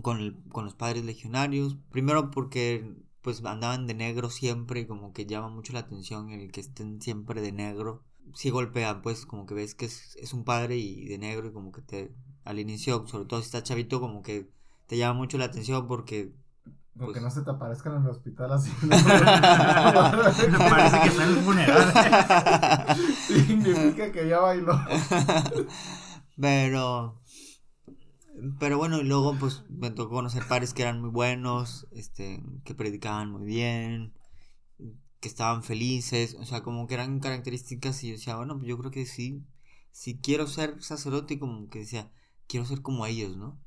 [0.02, 1.78] con, el- con los padres legionarios.
[1.92, 6.52] Primero porque pues andaban de negro siempre y como que llama mucho la atención el
[6.52, 8.04] que estén siempre de negro.
[8.34, 11.54] Sí golpea, pues como que ves que es, es un padre y de negro y
[11.54, 12.14] como que te
[12.46, 14.50] al inicio, sobre todo si está chavito, como que
[14.88, 16.34] te llama mucho la atención porque
[16.98, 18.70] Porque Pues- no se te aparezcan en el hospital así.
[18.84, 18.92] Me
[20.58, 21.94] parece que está en el funeral.
[23.28, 24.78] Significa que ya bailó.
[26.40, 27.20] pero
[28.60, 32.76] pero bueno, y luego pues me tocó conocer padres que eran muy buenos, este, que
[32.76, 34.14] predicaban muy bien,
[35.20, 38.78] que estaban felices, o sea, como que eran características y yo decía, bueno, pues yo
[38.78, 39.46] creo que sí,
[39.92, 42.12] si quiero ser sacerdote, como que decía,
[42.48, 43.60] quiero ser como ellos, ¿no?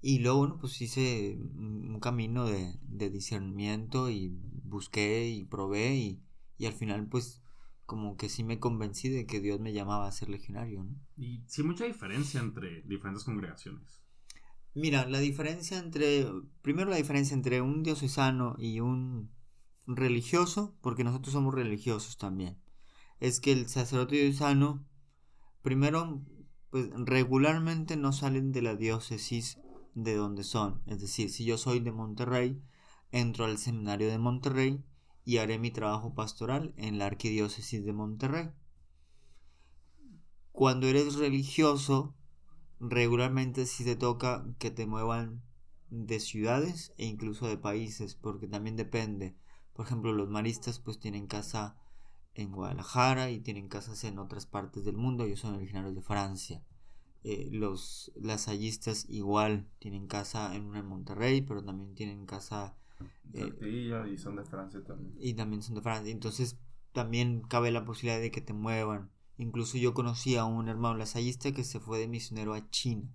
[0.00, 4.28] Y luego, bueno, pues hice un camino de, de discernimiento y
[4.64, 6.22] busqué y probé y,
[6.58, 7.42] y al final pues
[7.86, 10.96] como que sí me convencí de que Dios me llamaba a ser legionario, ¿no?
[11.16, 14.02] Y sí, mucha diferencia entre diferentes congregaciones.
[14.74, 16.26] Mira, la diferencia entre,
[16.60, 19.30] primero la diferencia entre un diocesano y un
[19.86, 22.58] religioso, porque nosotros somos religiosos también,
[23.20, 24.84] es que el sacerdote diocesano,
[25.62, 26.22] primero,
[26.70, 29.58] pues regularmente no salen de la diócesis
[29.94, 32.60] de donde son, es decir, si yo soy de Monterrey,
[33.12, 34.84] entro al seminario de Monterrey
[35.26, 38.50] y haré mi trabajo pastoral en la arquidiócesis de Monterrey.
[40.52, 42.14] Cuando eres religioso,
[42.78, 45.42] regularmente sí te toca que te muevan
[45.90, 49.36] de ciudades e incluso de países, porque también depende.
[49.74, 51.76] Por ejemplo, los maristas pues tienen casa
[52.34, 55.24] en Guadalajara y tienen casas en otras partes del mundo.
[55.24, 56.62] Ellos son originarios de Francia.
[57.24, 62.76] Eh, los lasallistas igual tienen casa en en Monterrey, pero también tienen casa...
[63.32, 65.14] Eh, y son de Francia también.
[65.18, 66.12] Y también son de Francia.
[66.12, 66.58] Entonces
[66.92, 69.10] también cabe la posibilidad de que te muevan.
[69.38, 73.08] Incluso yo conocí a un hermano lasallista que se fue de misionero a China.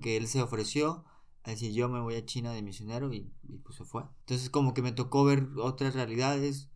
[0.00, 1.04] Que él se ofreció
[1.44, 4.02] a decir yo me voy a China de misionero y, y pues se fue.
[4.20, 6.68] Entonces como que me tocó ver otras realidades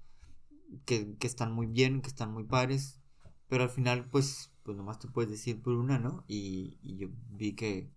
[0.85, 3.01] que, que están muy bien, que están muy pares,
[3.49, 6.25] pero al final pues, pues nomás te puedes decir por una, ¿no?
[6.29, 7.91] Y, y yo vi que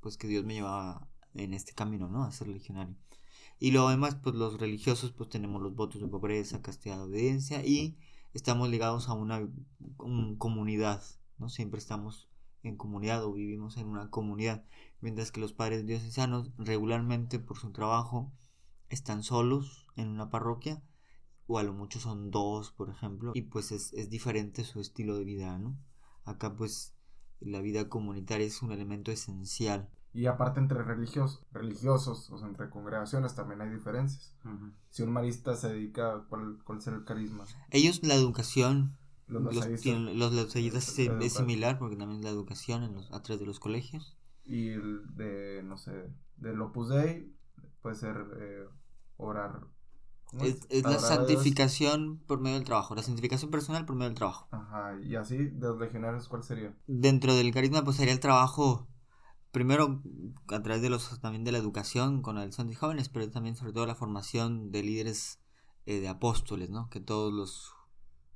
[0.00, 2.24] pues que Dios me llevaba en este camino, ¿no?
[2.24, 2.96] A ser legionario.
[3.58, 7.96] Y luego además, pues los religiosos, pues tenemos los votos de pobreza, castidad, obediencia y
[8.34, 9.48] estamos ligados a una
[10.38, 11.02] comunidad,
[11.38, 11.48] ¿no?
[11.48, 12.28] Siempre estamos
[12.62, 14.64] en comunidad o vivimos en una comunidad,
[15.00, 18.32] mientras que los padres diocesanos regularmente por su trabajo
[18.88, 20.82] están solos en una parroquia
[21.46, 25.16] o a lo mucho son dos, por ejemplo, y pues es, es diferente su estilo
[25.16, 25.76] de vida, ¿no?
[26.24, 26.94] Acá pues
[27.40, 29.88] la vida comunitaria es un elemento esencial.
[30.18, 34.34] Y aparte entre religiosos, religiosos, o sea, entre congregaciones también hay diferencias.
[34.90, 37.44] Si un marista se dedica, ¿cuál, ¿cuál será el carisma?
[37.70, 38.96] Ellos la educación,
[39.28, 44.18] los los, es, similar porque también la educación en los, a través de los colegios.
[44.44, 47.32] Y el de, no sé, del Opus Dei
[47.80, 48.66] puede ser eh,
[49.18, 49.68] orar
[50.42, 54.48] es, la santificación por medio del trabajo, la santificación personal por medio del trabajo.
[54.50, 56.74] Ajá, y así, de los legionarios, ¿cuál sería?
[56.86, 58.88] Dentro del carisma, pues sería el trabajo,
[59.52, 60.02] primero
[60.48, 63.72] a través de los también de la educación con el de jóvenes, pero también sobre
[63.72, 65.40] todo la formación de líderes
[65.86, 66.88] eh, de apóstoles, ¿no?
[66.90, 67.72] Que todas las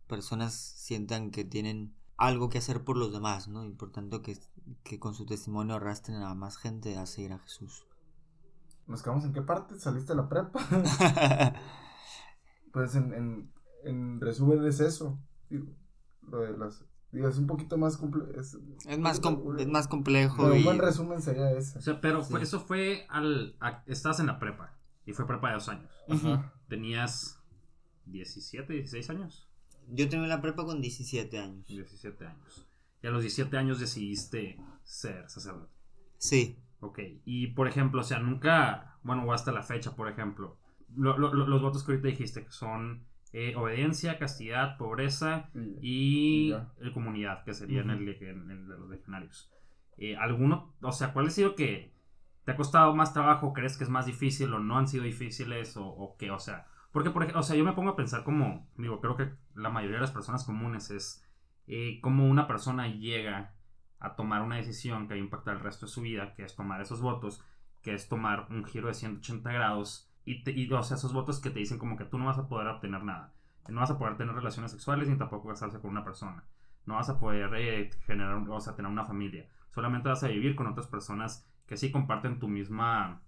[0.09, 3.65] personas sientan que tienen algo que hacer por los demás, ¿no?
[3.65, 4.39] Y por tanto que,
[4.85, 7.87] que con su testimonio arrastren a más gente a seguir a Jesús.
[8.87, 9.79] ¿Nos quedamos en qué parte?
[9.79, 10.61] ¿Saliste de la prepa?
[12.73, 13.51] pues en,
[13.85, 15.19] en, resumen es eso.
[16.23, 18.31] Lo de las es un poquito más complejo.
[18.39, 18.57] Es,
[18.99, 19.21] más,
[19.59, 20.47] es más complejo.
[20.47, 21.79] un buen resumen sería ese.
[21.79, 23.57] O sea, pero eso fue al.
[23.87, 24.75] estás en la prepa.
[25.05, 25.91] Y fue prepa de dos años.
[26.69, 27.41] Tenías
[28.07, 29.49] 17, 16 años.
[29.89, 31.67] Yo terminé la prepa con 17 años.
[31.67, 32.67] 17 años.
[33.03, 35.73] Y a los 17 años decidiste ser sacerdote.
[36.19, 36.57] Sí.
[36.81, 40.59] Ok, y por ejemplo, o sea, nunca, bueno, o hasta la fecha, por ejemplo,
[40.97, 46.53] los votos que ahorita dijiste, que son eh, obediencia, castidad, pobreza y,
[46.93, 48.35] comunidad, que serían el, de
[48.79, 49.51] los legionarios.
[49.97, 51.95] Eh, ¿Alguno, o sea, cuál ha sido que
[52.45, 55.77] te ha costado más trabajo, crees que es más difícil o no han sido difíciles
[55.77, 56.31] o, o qué?
[56.31, 59.17] O sea, porque, por ejemplo, o sea, yo me pongo a pensar como, digo, creo
[59.17, 61.27] que la mayoría de las personas comunes es
[61.67, 63.55] eh, cómo una persona llega
[63.99, 66.55] a tomar una decisión que va a impactar el resto de su vida, que es
[66.55, 67.43] tomar esos votos,
[67.81, 71.51] que es tomar un giro de 180 grados y, y o sea, esos votos que
[71.51, 73.33] te dicen como que tú no vas a poder obtener nada,
[73.69, 76.45] no vas a poder tener relaciones sexuales ni tampoco casarse con una persona,
[76.87, 80.55] no vas a poder eh, generar, o sea, tener una familia, solamente vas a vivir
[80.55, 83.23] con otras personas que sí comparten tu misma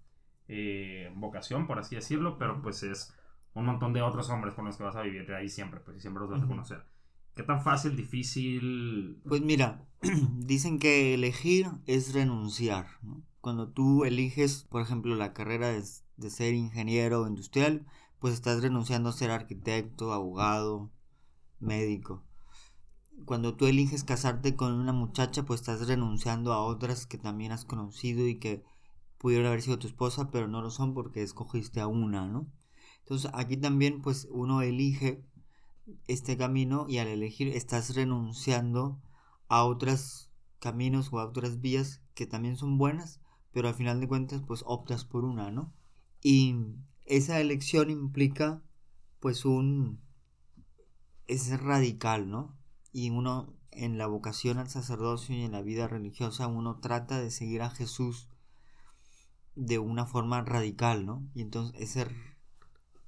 [0.47, 3.13] eh, vocación, por así decirlo, pero pues es
[3.53, 5.99] un montón de otros hombres con los que vas a vivir ahí siempre, pues y
[6.01, 6.83] siempre los vas a conocer.
[7.35, 9.21] ¿Qué tan fácil, difícil?
[9.27, 9.85] Pues mira,
[10.37, 12.87] dicen que elegir es renunciar.
[13.41, 15.83] Cuando tú eliges, por ejemplo, la carrera de,
[16.29, 17.85] ser ingeniero industrial,
[18.19, 20.91] pues estás renunciando a ser arquitecto, abogado,
[21.59, 22.23] médico.
[23.25, 27.65] Cuando tú eliges casarte con una muchacha, pues estás renunciando a otras que también has
[27.65, 28.63] conocido y que
[29.17, 32.47] pudieron haber sido tu esposa, pero no lo son porque escogiste a una, ¿no?
[32.99, 35.23] Entonces aquí también pues uno elige
[36.07, 39.01] este camino y al elegir estás renunciando
[39.47, 44.07] a otros caminos o a otras vías que también son buenas, pero al final de
[44.07, 45.73] cuentas pues optas por una, ¿no?
[46.27, 46.55] Y
[47.05, 48.63] esa elección implica
[49.19, 50.01] pues un...
[51.27, 52.57] es radical, ¿no?
[52.91, 57.29] Y uno en la vocación al sacerdocio y en la vida religiosa uno trata de
[57.29, 58.27] seguir a Jesús
[59.53, 61.29] de una forma radical, ¿no?
[61.35, 62.07] Y entonces ese,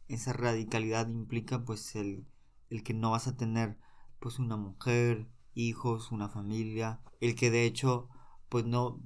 [0.08, 2.28] esa radicalidad implica pues el
[2.70, 3.80] el que no vas a tener
[4.20, 8.10] pues una mujer, hijos, una familia, el que de hecho
[8.48, 9.00] pues no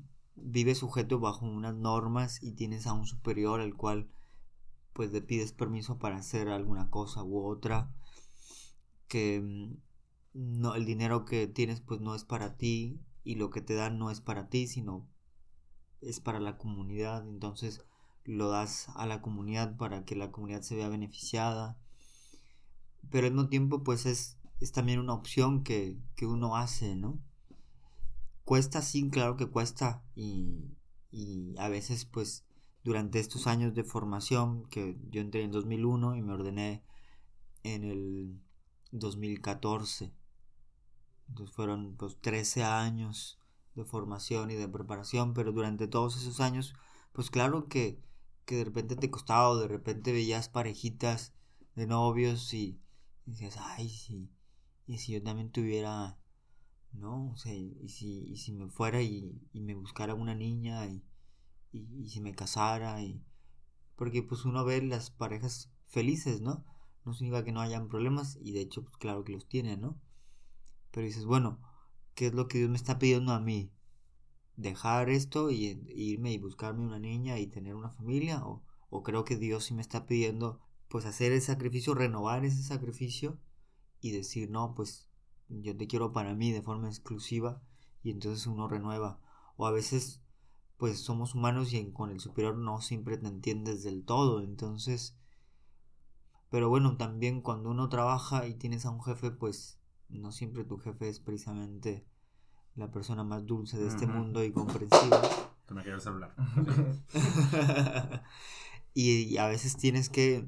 [0.43, 4.09] vive sujeto bajo unas normas y tienes a un superior al cual
[4.93, 7.93] pues le pides permiso para hacer alguna cosa u otra
[9.07, 9.77] que mm,
[10.33, 13.97] no el dinero que tienes pues no es para ti y lo que te dan
[13.97, 15.07] no es para ti sino
[16.01, 17.85] es para la comunidad entonces
[18.23, 21.77] lo das a la comunidad para que la comunidad se vea beneficiada
[23.09, 27.19] pero al mismo tiempo pues es, es también una opción que, que, uno hace, ¿no?
[28.45, 30.75] Cuesta, sí, claro que cuesta y,
[31.11, 32.45] y a veces pues
[32.83, 36.83] durante estos años de formación que yo entré en 2001 y me ordené
[37.63, 38.41] en el
[38.91, 40.13] 2014.
[41.29, 43.39] Entonces fueron pues 13 años
[43.75, 46.73] de formación y de preparación, pero durante todos esos años,
[47.13, 48.01] pues claro que,
[48.45, 51.33] que de repente te costaba, o de repente veías parejitas
[51.75, 52.81] de novios y,
[53.25, 54.29] decías, ay, sí,
[54.87, 56.17] y si yo también tuviera,
[56.93, 57.31] ¿no?
[57.31, 61.03] O sea, y si, y si me fuera y, y me buscara una niña y,
[61.71, 63.23] y, si me casara y...
[63.95, 66.65] Porque pues uno ve las parejas felices, ¿no?
[67.05, 69.99] No significa que no hayan problemas y de hecho pues claro que los tienen, ¿no?
[70.91, 71.59] Pero dices, bueno,
[72.15, 73.71] ¿qué es lo que Dios me está pidiendo a mí?
[74.55, 78.45] ¿Dejar esto y, irme y buscarme una niña y tener una familia?
[78.45, 82.63] ¿O, o creo que Dios sí me está pidiendo pues hacer el sacrificio, renovar ese
[82.63, 83.39] sacrificio
[84.01, 85.10] y decir, no, pues
[85.61, 87.61] yo te quiero para mí de forma exclusiva
[88.03, 89.19] y entonces uno renueva.
[89.57, 90.21] O a veces
[90.77, 95.15] pues somos humanos y con el superior no siempre te entiendes del todo, entonces...
[96.49, 100.77] Pero bueno, también cuando uno trabaja y tienes a un jefe, pues no siempre tu
[100.79, 102.05] jefe es precisamente
[102.75, 105.21] la persona más dulce de este mundo y comprensiva.
[105.67, 106.35] Tú me quieres hablar.
[108.93, 110.47] y, a veces tienes que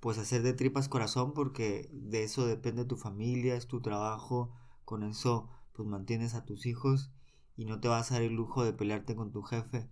[0.00, 4.52] pues hacer de tripas corazón porque de eso depende tu familia, es tu trabajo,
[4.84, 7.10] con eso pues mantienes a tus hijos
[7.56, 9.90] y no te vas a dar el lujo de pelearte con tu jefe,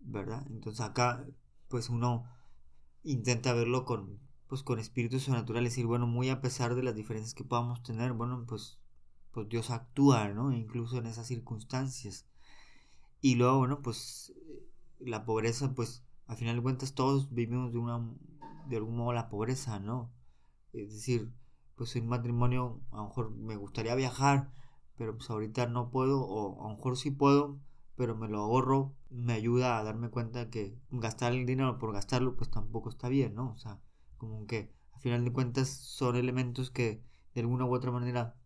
[0.00, 0.46] ¿verdad?
[0.50, 1.24] Entonces acá
[1.68, 2.24] pues uno
[3.02, 7.34] intenta verlo con pues con espíritu sobrenatural, decir, bueno, muy a pesar de las diferencias
[7.34, 8.80] que podamos tener, bueno, pues,
[9.30, 10.52] pues Dios actúa, ¿no?
[10.52, 12.26] Incluso en esas circunstancias.
[13.20, 14.32] Y luego, bueno, pues
[14.98, 17.98] la pobreza, pues al final de cuentas todos vivimos de una,
[18.68, 20.12] de algún modo la pobreza, ¿no?
[20.72, 21.32] Es decir,
[21.76, 24.50] pues en matrimonio a lo mejor me gustaría viajar,
[24.96, 27.58] pero pues ahorita no puedo, o a lo mejor sí puedo,
[27.96, 32.36] pero me lo ahorro, me ayuda a darme cuenta que gastar el dinero por gastarlo,
[32.36, 33.52] pues tampoco está bien, ¿no?
[33.52, 33.80] O sea,
[34.16, 37.02] como que al final de cuentas son elementos que
[37.34, 38.36] de alguna u otra manera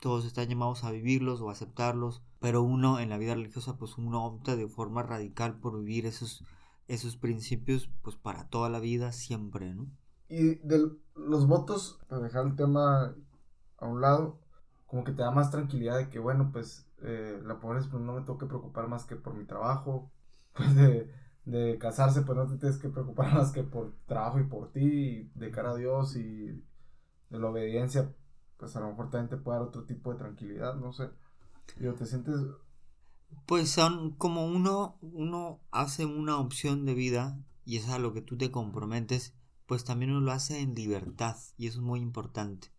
[0.00, 4.24] todos están llamados a vivirlos o aceptarlos, pero uno en la vida religiosa pues uno
[4.24, 6.44] opta de forma radical por vivir esos,
[6.92, 9.86] esos principios pues para toda la vida siempre, ¿no?
[10.28, 13.14] Y de los votos, para dejar el tema
[13.78, 14.38] a un lado,
[14.86, 18.14] como que te da más tranquilidad de que bueno pues eh, la pobreza pues no
[18.14, 20.10] me tengo que preocupar más que por mi trabajo,
[20.54, 21.10] pues de
[21.44, 25.30] de casarse, pues no te tienes que preocupar más que por trabajo y por ti,
[25.34, 26.64] de cara a Dios y
[27.30, 28.12] de la obediencia,
[28.56, 31.10] pues a lo mejor también te puede dar otro tipo de tranquilidad, no sé.
[31.78, 32.36] Digo, te sientes...
[33.46, 38.22] Pues son como uno, uno hace una opción de vida y es a lo que
[38.22, 39.34] tú te comprometes,
[39.66, 42.72] pues también uno lo hace en libertad y eso es muy importante,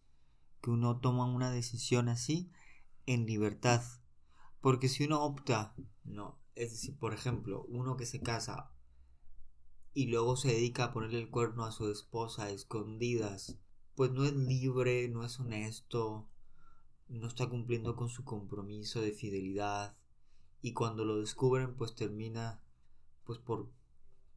[0.62, 2.52] que uno toma una decisión así
[3.06, 3.82] en libertad,
[4.62, 8.72] porque si uno opta, no, es decir, por ejemplo, uno que se casa
[9.94, 13.58] y luego se dedica a ponerle el cuerno a su esposa a escondidas,
[13.96, 16.30] pues no es libre, no es honesto,
[17.08, 19.96] no está cumpliendo con su compromiso de fidelidad
[20.62, 22.62] y cuando lo descubren pues termina
[23.24, 23.70] pues por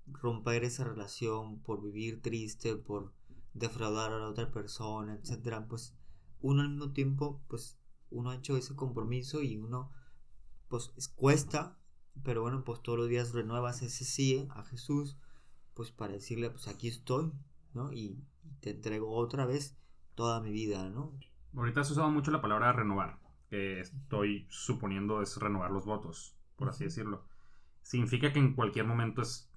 [0.06, 3.12] romper esa relación, por vivir triste, por
[3.54, 5.94] defraudar a la otra persona, etcétera, pues
[6.40, 7.78] uno al mismo tiempo pues
[8.10, 9.90] uno ha hecho ese compromiso y uno
[10.68, 11.78] pues cuesta
[12.22, 15.18] pero bueno, pues todos los días renuevas ese sí a Jesús,
[15.74, 17.32] pues para decirle, pues aquí estoy,
[17.72, 17.92] ¿no?
[17.92, 18.22] Y,
[18.60, 19.76] te entrego otra vez
[20.14, 21.12] toda mi vida, ¿no?
[21.56, 23.18] Ahorita has usado mucho la palabra renovar,
[23.54, 27.24] que estoy suponiendo es renovar los votos, por así decirlo.
[27.82, 29.48] Significa que en cualquier momento es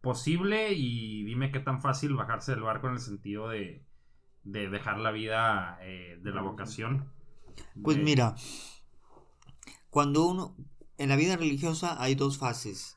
[0.00, 3.84] posible y dime qué tan fácil bajarse del barco en el sentido de,
[4.42, 7.12] de dejar la vida eh, de la vocación.
[7.82, 8.34] Pues mira,
[9.90, 10.56] cuando uno,
[10.98, 12.96] en la vida religiosa hay dos fases.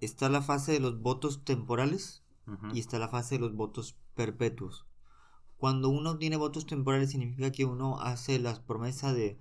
[0.00, 2.24] Está la fase de los votos temporales
[2.72, 4.86] y está la fase de los votos perpetuos.
[5.60, 9.38] Cuando uno tiene votos temporales significa que uno hace las promesas de,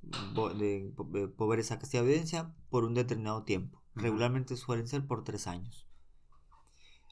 [0.00, 3.82] de, pobreza, castidad y evidencia por un determinado tiempo.
[3.96, 5.88] Regularmente suelen ser por tres años.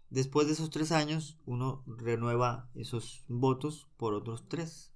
[0.09, 4.93] Después de esos tres años, uno renueva esos votos por otros tres.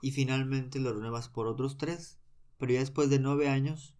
[0.00, 2.18] Y finalmente lo renuevas por otros tres.
[2.56, 3.94] Pero ya después de nueve años,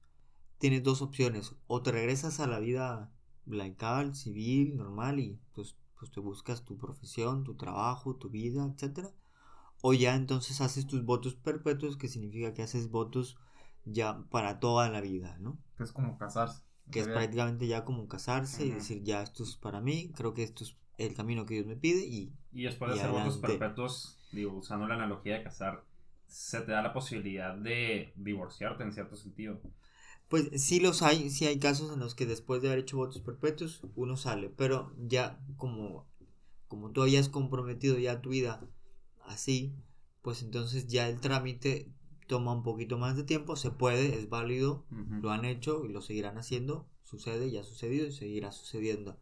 [0.57, 1.55] tienes dos opciones.
[1.67, 3.13] O te regresas a la vida
[3.45, 9.13] laical, civil, normal y pues, pues te buscas tu profesión, tu trabajo, tu vida, etcétera.
[9.83, 13.39] O ya entonces haces tus votos perpetuos, que significa que haces votos
[13.85, 15.59] ya para toda la vida, ¿no?
[15.77, 16.63] Que es como casarse.
[16.91, 20.43] Que es prácticamente ya como casarse y decir, ya esto es para mí, creo que
[20.43, 22.33] esto es el camino que Dios me pide y...
[22.53, 25.85] Y después de hacer votos perpetuos, digo, usando la analogía de casar,
[26.27, 29.61] se te da la posibilidad de divorciarte en cierto sentido.
[30.31, 33.21] Pues sí los hay, sí hay casos en los que después de haber hecho votos
[33.21, 36.07] perpetuos uno sale, pero ya como,
[36.69, 38.65] como tú habías comprometido ya tu vida
[39.27, 39.75] así,
[40.23, 41.93] pues entonces ya el trámite
[42.29, 44.87] toma un poquito más de tiempo, se puede, es válido,
[45.21, 49.19] lo han hecho y lo seguirán haciendo, sucede, ya ha sucedido y seguirá sucediendo.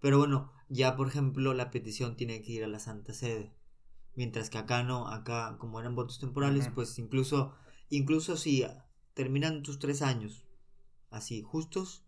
[0.00, 3.54] Pero bueno, ya por ejemplo la petición tiene que ir a la Santa Sede.
[4.16, 7.54] Mientras que acá no, acá como eran votos temporales, pues incluso,
[7.88, 8.64] incluso si
[9.20, 10.32] terminan tus tres años
[11.10, 12.04] así justos,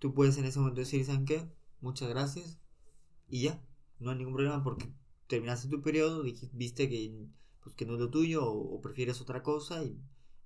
[0.00, 1.38] tú puedes en ese momento decir, ¿saben qué?
[1.80, 2.58] Muchas gracias.
[3.28, 3.54] Y ya,
[4.00, 4.92] no hay ningún problema porque
[5.28, 7.00] terminaste tu periodo, dij- viste que,
[7.62, 9.98] pues, que no es lo tuyo o, o prefieres otra cosa y,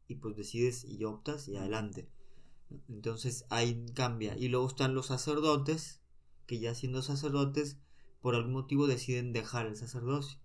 [0.08, 2.08] y pues decides y optas y adelante.
[2.88, 4.36] Entonces ahí cambia.
[4.38, 6.00] Y luego están los sacerdotes,
[6.46, 7.78] que ya siendo sacerdotes,
[8.20, 10.38] por algún motivo deciden dejar el sacerdocio.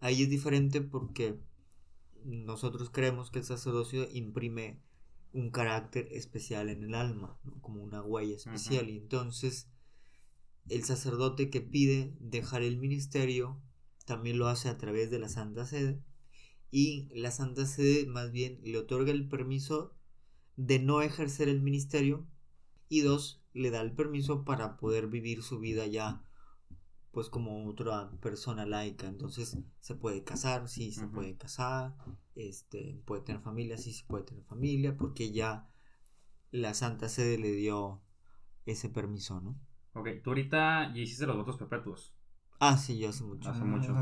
[0.00, 1.38] Ahí es diferente porque
[2.24, 4.80] nosotros creemos que el sacerdocio imprime
[5.32, 7.60] un carácter especial en el alma, ¿no?
[7.60, 8.88] como una huella especial.
[8.88, 9.68] Y entonces
[10.68, 13.60] el sacerdote que pide dejar el ministerio
[14.06, 16.02] también lo hace a través de la Santa Sede.
[16.70, 19.94] Y la Santa Sede más bien le otorga el permiso
[20.56, 22.26] de no ejercer el ministerio
[22.88, 26.24] y dos, le da el permiso para poder vivir su vida ya
[27.12, 29.06] pues como otra persona laica.
[29.08, 31.94] Entonces se puede casar, sí, se puede casar,
[32.34, 35.68] este, puede tener familia, sí, se puede tener familia, porque ya
[36.50, 38.02] la Santa Sede le dio
[38.66, 39.56] ese permiso, ¿no?
[39.94, 42.14] Ok, tú ahorita ya hiciste los votos perpetuos.
[42.60, 43.48] Ah, sí, yo hace mucho.
[43.48, 43.96] Hace mucho.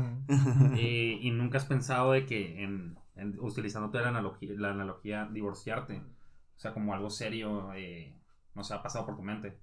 [0.75, 5.25] Eh, y nunca has pensado de que, en, en- utilizando toda la analogía, la analogía,
[5.31, 5.97] divorciarte.
[5.97, 8.13] O sea, como algo serio, eh,
[8.53, 9.57] no sé, ha pasado por tu mente.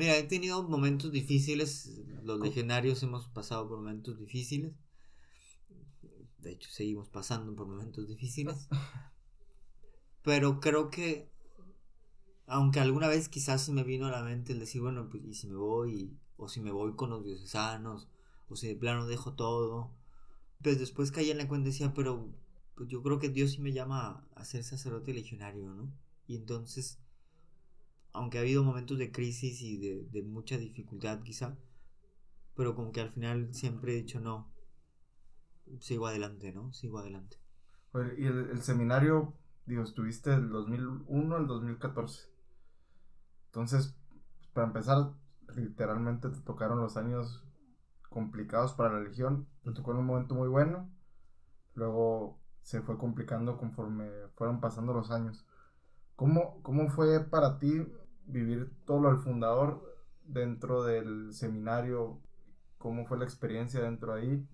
[0.00, 4.72] Mira, he tenido momentos difíciles, los legionarios hemos pasado por momentos difíciles.
[6.38, 8.66] De hecho, seguimos pasando por momentos difíciles.
[10.24, 11.30] Pero creo que,
[12.46, 15.34] aunque alguna vez quizás se me vino a la mente el decir, bueno, pues, y
[15.34, 18.08] si me voy, o si me voy con los diocesanos,
[18.48, 19.90] o si de plano dejo todo,
[20.62, 22.32] pues después caí en la cuenta y decía, pero
[22.74, 25.92] pues yo creo que Dios sí me llama a ser sacerdote legionario, ¿no?
[26.26, 26.98] Y entonces,
[28.12, 31.56] aunque ha habido momentos de crisis y de, de mucha dificultad quizá,
[32.56, 34.52] pero como que al final siempre he dicho, no,
[35.78, 36.72] sigo adelante, ¿no?
[36.72, 37.38] Sigo adelante.
[38.18, 39.34] Y el, el seminario,
[39.66, 42.28] digo, estuviste del 2001 al 2014.
[43.46, 43.96] Entonces,
[44.52, 45.12] para empezar,
[45.56, 47.44] literalmente te tocaron los años
[48.08, 49.48] complicados para la Legión.
[49.64, 50.90] Te tocó en un momento muy bueno.
[51.74, 55.46] Luego se fue complicando conforme fueron pasando los años.
[56.16, 57.82] ¿Cómo, cómo fue para ti
[58.30, 59.82] vivir todo lo del fundador
[60.24, 62.20] dentro del seminario?
[62.78, 64.46] ¿Cómo fue la experiencia dentro de ahí?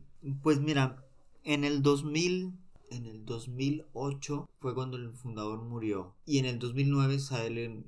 [0.43, 1.05] Pues mira,
[1.45, 2.59] en el 2000,
[2.91, 6.17] en el 2008 fue cuando el fundador murió.
[6.25, 7.87] Y en el 2009 sale en,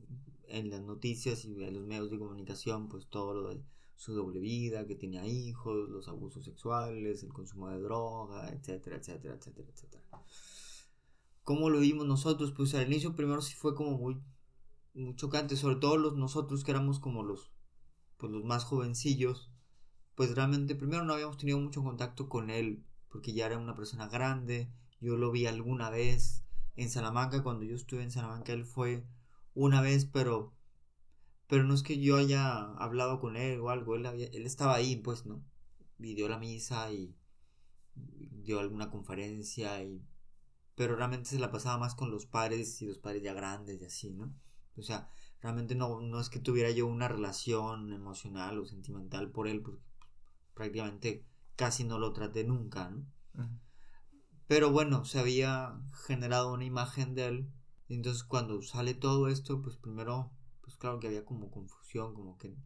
[0.49, 3.61] en las noticias y en los medios de comunicación, pues todo lo de
[3.99, 9.35] su doble vida, que tenía hijos, los abusos sexuales, el consumo de droga, etcétera, etcétera,
[9.35, 10.05] etcétera, etcétera.
[11.43, 12.53] ¿Cómo lo vimos nosotros?
[12.53, 14.23] Pues al inicio primero sí fue como muy,
[14.95, 17.51] muy chocante, sobre todo los nosotros que éramos como los,
[18.17, 19.51] pues los más jovencillos
[20.19, 24.09] pues realmente primero no habíamos tenido mucho contacto con él porque ya era una persona
[24.09, 24.69] grande
[25.01, 26.43] yo lo vi alguna vez
[26.75, 29.07] en Salamanca cuando yo estuve en Salamanca él fue
[29.55, 30.53] una vez pero
[31.47, 34.97] pero no es que yo haya hablado con él o algo él, él estaba ahí
[34.97, 35.41] pues no
[36.01, 37.15] y dio la misa y
[37.95, 40.05] dio alguna conferencia y
[40.75, 43.85] pero realmente se la pasaba más con los padres y los padres ya grandes y
[43.85, 44.35] así no
[44.79, 45.11] o sea
[45.41, 49.83] realmente no, no es que tuviera yo una relación emocional o sentimental por él porque
[50.55, 51.25] prácticamente
[51.57, 53.05] casi no lo traté nunca, ¿no?
[54.47, 57.53] Pero bueno, se había generado una imagen de él.
[57.87, 60.31] Y entonces cuando sale todo esto, pues primero,
[60.63, 62.57] pues claro que había como confusión, como que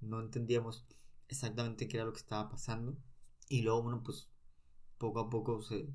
[0.00, 0.86] no entendíamos
[1.28, 2.96] exactamente qué era lo que estaba pasando.
[3.48, 4.30] Y luego, bueno, pues
[4.98, 5.88] poco a poco se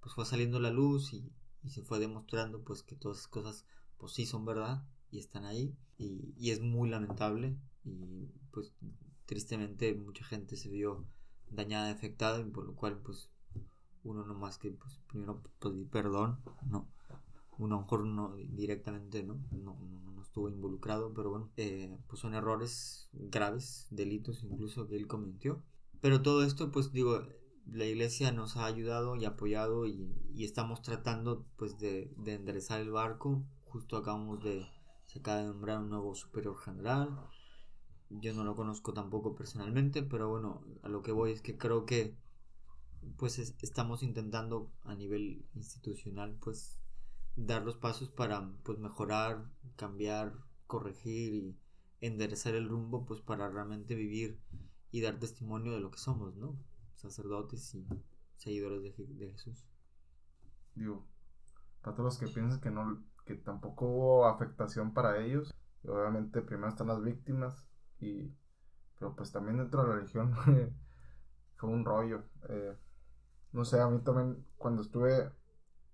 [0.00, 1.30] pues fue saliendo la luz y,
[1.62, 3.66] y se fue demostrando pues que todas esas cosas
[3.98, 4.84] pues sí son verdad
[5.16, 5.74] y están ahí.
[5.98, 7.56] Y, y es muy lamentable.
[7.84, 8.72] Y pues
[9.26, 11.06] tristemente mucha gente se vio
[11.50, 13.28] dañada, afectada, y por lo cual pues
[14.04, 16.38] uno no más que pues primero pedir perdón,
[16.68, 16.88] no,
[17.58, 22.20] uno a lo mejor no directamente no, no, no, estuvo involucrado, pero bueno, eh, pues
[22.20, 25.62] son errores graves, delitos incluso que él cometió,
[26.00, 27.22] pero todo esto pues digo,
[27.66, 32.80] la iglesia nos ha ayudado y apoyado y, y estamos tratando pues de, de enderezar
[32.80, 34.66] el barco, justo acabamos de,
[35.18, 37.18] acaba de nombrar un nuevo superior general,
[38.10, 41.86] yo no lo conozco tampoco personalmente, pero bueno, a lo que voy es que creo
[41.86, 42.16] que
[43.16, 46.78] pues es- estamos intentando a nivel institucional pues
[47.36, 49.44] dar los pasos para pues mejorar,
[49.76, 50.34] cambiar,
[50.66, 51.56] corregir y
[52.00, 54.38] enderezar el rumbo pues para realmente vivir
[54.90, 56.56] y dar testimonio de lo que somos, ¿no?
[56.96, 57.86] Sacerdotes y,
[58.36, 59.64] seguidores de Jesús.
[60.74, 61.06] Digo,
[61.82, 65.52] para todos los que piensan que no, que tampoco hubo afectación para ellos,
[65.84, 67.66] obviamente primero están las víctimas
[68.00, 68.32] y,
[68.98, 70.32] pero pues también dentro de la religión
[71.56, 72.24] fue un rollo.
[72.48, 72.76] eh,
[73.52, 75.32] no sé, a mí también cuando estuve,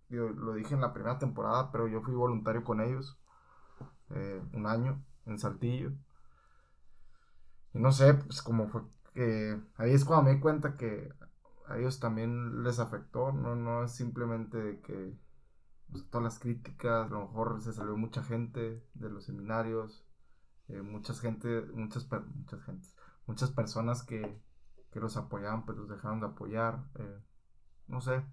[0.08, 3.18] digo, lo dije en la primera temporada, pero yo fui voluntario con ellos
[4.10, 5.92] eh, un año en Saltillo.
[7.74, 8.82] Y no sé, pues como fue
[9.14, 11.12] que ahí es cuando me di cuenta que
[11.68, 15.16] a ellos también les afectó, no, no es simplemente que
[15.98, 20.04] sea, todas las críticas, a lo mejor se salió mucha gente de los seminarios,
[20.68, 24.40] eh, muchas gente, muchas, muchas gentes, muchas personas que,
[24.90, 27.20] que los apoyaban, pues los dejaron de apoyar, eh,
[27.88, 28.24] no sé,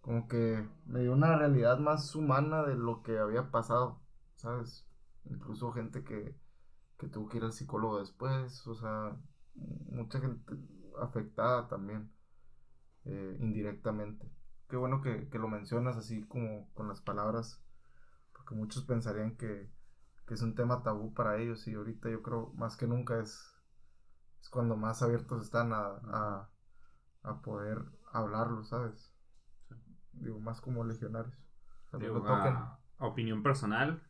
[0.00, 4.00] como que me dio una realidad más humana de lo que había pasado,
[4.34, 4.86] ¿sabes?
[5.24, 6.36] Incluso gente que,
[6.98, 9.16] que tuvo que ir al psicólogo después, o sea,
[9.54, 10.56] mucha gente
[11.00, 12.10] afectada también,
[13.04, 14.30] eh, indirectamente.
[14.72, 17.62] Qué bueno que, que lo mencionas así como con las palabras,
[18.32, 19.70] porque muchos pensarían que,
[20.26, 23.54] que es un tema tabú para ellos y ahorita yo creo más que nunca es,
[24.40, 26.50] es cuando más abiertos están a, a,
[27.22, 29.14] a poder hablarlo, ¿sabes?
[30.14, 31.36] Digo, más como legionarios.
[31.88, 32.54] O sea, Digo, lo toquen.
[32.54, 34.02] a, a opinión personal,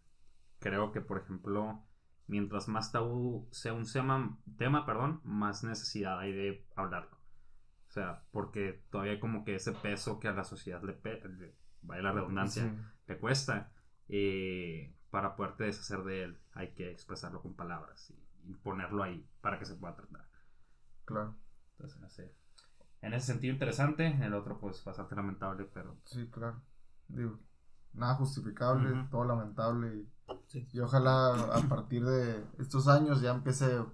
[0.61, 1.83] creo que, por ejemplo,
[2.29, 7.19] mientras más tabú sea un tema, tema perdón, más necesidad hay de hablarlo.
[7.93, 10.99] O sea, porque todavía hay como que ese peso que a la sociedad le,
[11.36, 12.74] le- vaya la redundancia, Sí.
[13.07, 13.70] le cuesta.
[14.09, 19.26] eh, para poderte deshacer de él, hay que expresarlo con palabras y, y ponerlo ahí
[19.43, 20.26] para que se pueda tratar.
[21.05, 21.36] Claro,
[21.72, 22.34] Entonces, no sé.
[23.03, 26.62] En ese sentido interesante, el otro pues bastante lamentable, pero sí, claro.
[27.09, 27.38] Digo,
[27.93, 29.11] nada justificable, Ujú.
[29.11, 30.12] todo lamentable y,
[30.47, 30.66] Sí.
[30.72, 33.84] y ojalá a partir de estos años ya empiece,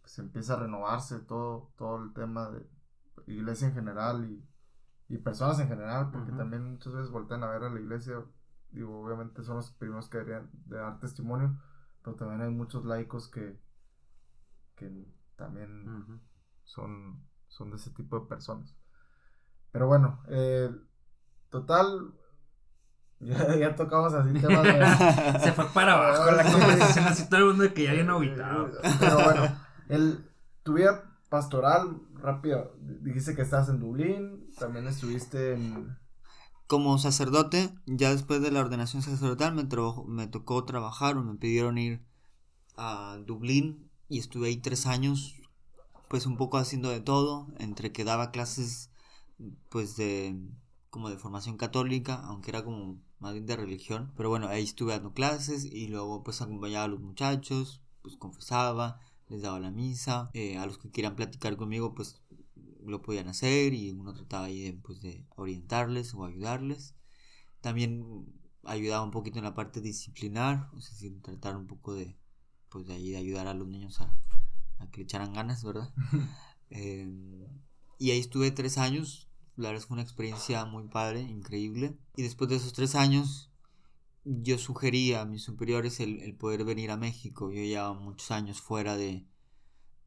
[0.00, 2.64] pues empiece a renovarse todo, todo el tema de
[3.26, 7.64] iglesia en general y, y personas en general, porque también muchas veces voltean a ver
[7.64, 8.24] a la iglesia,
[8.70, 11.58] digo, obviamente son los primeros que deberían de dar testimonio,
[12.02, 13.58] pero también hay muchos laicos que,
[14.76, 15.06] que
[15.36, 16.20] también
[16.64, 18.74] son, son de ese tipo de personas.
[19.72, 20.70] Pero bueno, eh,
[21.50, 22.14] total,
[23.20, 25.40] ya, ya tocamos así temas de...
[25.40, 28.70] Se fue para abajo la conversación, así todo el mundo que ya bien aguitado.
[29.00, 29.56] Pero bueno,
[29.88, 30.30] el,
[30.62, 35.96] tu vida pastoral, rápido, dijiste que estabas en Dublín, también estuviste en...
[36.66, 39.68] Como sacerdote, ya después de la ordenación sacerdotal me,
[40.06, 42.02] me tocó trabajar o me pidieron ir
[42.76, 45.34] a Dublín y estuve ahí tres años,
[46.08, 48.90] pues un poco haciendo de todo, entre que daba clases
[49.68, 50.40] pues de
[50.90, 54.92] como de formación católica, aunque era como más bien de religión, pero bueno, ahí estuve
[54.92, 60.30] dando clases y luego pues acompañaba a los muchachos, pues confesaba, les daba la misa,
[60.34, 62.20] eh, a los que quieran platicar conmigo pues
[62.84, 66.94] lo podían hacer y uno trataba ahí de, pues, de orientarles o ayudarles.
[67.60, 68.26] También
[68.64, 72.16] ayudaba un poquito en la parte disciplinar, o sea, sin tratar un poco de,
[72.68, 74.16] pues de ahí de ayudar a los niños a,
[74.78, 75.92] a que le echaran ganas, ¿verdad?
[76.70, 77.06] Eh,
[77.98, 81.96] y ahí estuve tres años, la verdad es que fue una experiencia muy padre, increíble.
[82.16, 83.52] Y después de esos tres años,
[84.24, 87.50] yo sugerí a mis superiores el, el poder venir a México.
[87.52, 89.26] Yo llevaba muchos años fuera de,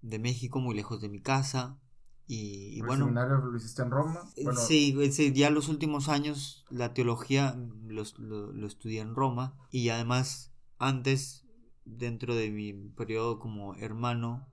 [0.02, 1.80] de México, muy lejos de mi casa.
[2.28, 4.24] Y, y el bueno, seminario lo hiciste en Roma.
[4.44, 9.16] Bueno, Sí, sí, ya los últimos años la teología mm, los- lo, lo estudié en
[9.16, 11.46] Roma y además antes,
[11.86, 14.48] dentro de mi periodo como hermano,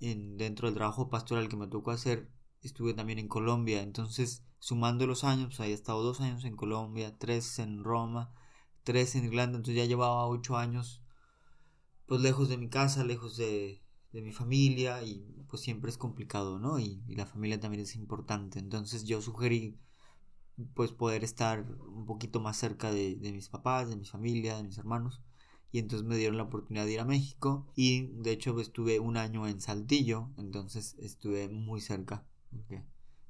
[0.00, 2.30] en, dentro del trabajo pastoral que me tocó hacer,
[2.62, 7.16] estuve también en Colombia, entonces sumando los años, pues había estado dos años en Colombia,
[7.18, 8.32] tres en Roma,
[8.88, 11.02] tres en Irlanda, entonces ya llevaba ocho años
[12.06, 13.82] pues lejos de mi casa, lejos de,
[14.12, 16.78] mi familia y pues siempre es complicado, ¿no?
[16.78, 18.58] Y, la familia también es importante.
[18.58, 19.78] Entonces yo sugerí
[20.72, 24.62] pues poder estar un poquito más cerca de, de mis papás, de mi familia, de
[24.62, 25.20] mis hermanos.
[25.70, 29.18] Y entonces me dieron la oportunidad de ir a México y de hecho estuve un
[29.18, 32.86] año en Saltillo, entonces estuve muy cerca, porque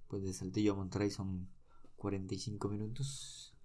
[0.06, 1.48] pues de Saltillo a Monterrey son
[1.96, 3.56] 45 minutos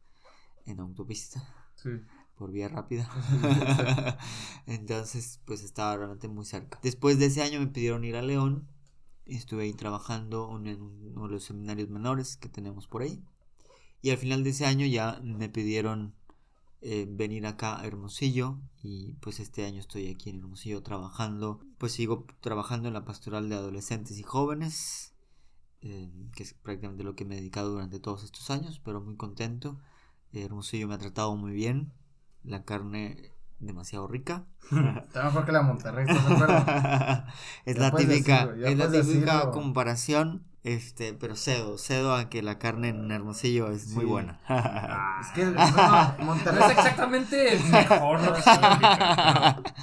[0.66, 1.90] en autopista sí.
[2.36, 3.10] por vía rápida.
[4.66, 6.80] Entonces, pues estaba realmente muy cerca.
[6.84, 8.68] Después de ese año me pidieron ir a León.
[9.26, 13.24] y Estuve ahí trabajando en uno de los seminarios menores que tenemos por ahí.
[14.02, 16.16] Y al final de ese año ya me pidieron
[16.82, 18.60] eh, venir acá a Hermosillo.
[18.84, 21.62] Y pues este año estoy aquí en Hermosillo trabajando.
[21.78, 25.14] Pues sigo trabajando en la pastoral de adolescentes y jóvenes.
[25.82, 28.80] eh, que es prácticamente lo que me he dedicado durante todos estos años.
[28.84, 29.80] Pero muy contento.
[30.34, 31.94] Eh, Hermosillo me ha tratado muy bien.
[32.44, 34.46] La carne demasiado rica.
[35.08, 36.56] Está mejor que la Monterrey, ¿estás de acuerdo?
[37.66, 40.44] es la típica, decirlo, es la típica comparación.
[40.64, 44.40] Este, pero cedo, cedo a que la carne en Hermosillo es muy buena.
[45.20, 48.20] Es que bueno, No Monterrey, es exactamente mejor.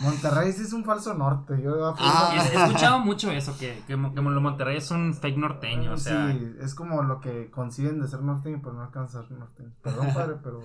[0.01, 1.61] Monterrey sí es un falso norte.
[1.63, 2.33] Yo Ah.
[2.35, 6.33] He he escuchado mucho eso, que, que, Monterrey es un fake norteño, o sea.
[6.33, 9.73] Sí, es como lo que consiguen de ser norteño, pero no alcanzan a ser norteño.
[9.83, 10.63] Perdón, padre, pero.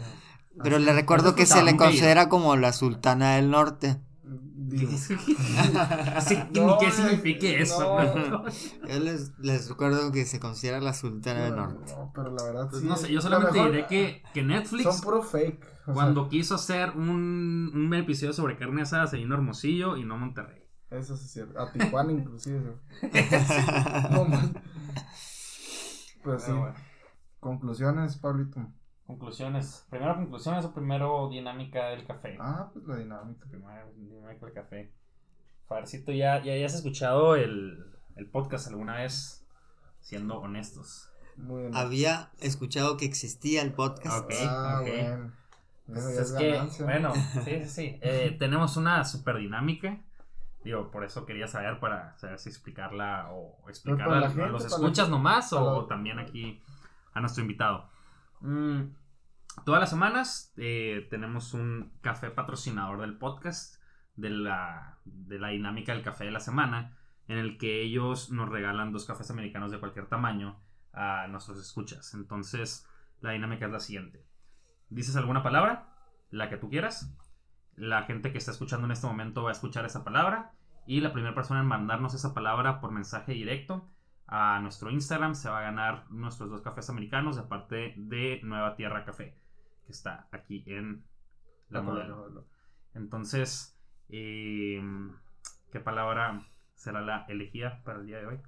[0.63, 3.97] Pero le recuerdo que se le considera como la sultana del norte.
[4.27, 5.15] Digo, Sí,
[6.51, 7.79] que No, ni qué signifique eso.
[8.01, 8.29] no.
[8.29, 8.43] ¿no?
[8.87, 11.93] Yo les, les recuerdo que se considera la sultana del no, norte.
[11.95, 12.87] no, pero la verdad Pues sí.
[12.87, 15.63] no sé, yo solamente mejor diré que, que Netflix, Son puro fake.
[15.63, 20.03] o sea, cuando quiso hacer un, un episodio sobre carne asada, se vino Hermosillo y
[20.03, 20.63] no Monterrey.
[20.89, 21.59] Eso sí es cierto.
[21.59, 22.59] A Tijuana, inclusive.
[24.11, 24.53] no, man.
[26.23, 26.47] Pues sí.
[26.47, 26.75] Pero bueno.
[27.39, 28.67] Conclusiones, Pablito.
[29.05, 29.85] Conclusiones.
[29.89, 32.37] Primero conclusiones o primero dinámica del café.
[32.39, 33.45] Ah, pues la dinámica.
[33.47, 34.91] Primero dinámica del café.
[35.67, 37.85] Farcito, ¿ya, ya, ya has escuchado el,
[38.15, 39.45] el podcast alguna vez?
[40.01, 41.09] Siendo honestos.
[41.37, 41.75] Muy bien.
[41.75, 44.25] Había escuchado que existía el podcast.
[44.25, 44.87] Ok, ah, ok.
[44.87, 45.31] bueno.
[45.87, 47.13] Pues es que, bueno,
[47.45, 47.99] sí, sí, sí.
[48.01, 49.99] Eh, tenemos una super dinámica.
[50.63, 54.65] Digo, por eso quería saber para saber si explicarla o explicarla para la a, los
[54.65, 56.63] escuchas nomás o, o también aquí
[57.13, 57.87] a nuestro invitado.
[58.41, 58.93] Mm,
[59.65, 63.81] todas las semanas eh, tenemos un café patrocinador del podcast
[64.15, 68.49] de la, de la dinámica del café de la semana en el que ellos nos
[68.49, 70.59] regalan dos cafés americanos de cualquier tamaño
[70.93, 72.13] a nuestros escuchas.
[72.13, 72.87] Entonces,
[73.21, 74.25] la dinámica es la siguiente.
[74.89, 75.89] Dices alguna palabra,
[76.29, 77.15] la que tú quieras.
[77.75, 80.53] La gente que está escuchando en este momento va a escuchar esa palabra.
[80.85, 83.89] Y la primera persona en mandarnos esa palabra por mensaje directo
[84.27, 88.75] a nuestro Instagram se va a ganar nuestros dos cafés americanos de parte de Nueva
[88.75, 89.37] Tierra Café,
[89.85, 91.05] que está aquí en
[91.69, 92.47] la modelo.
[92.93, 93.77] Entonces,
[94.09, 94.81] eh,
[95.71, 96.41] ¿qué palabra
[96.75, 98.39] será la elegida para el día de hoy?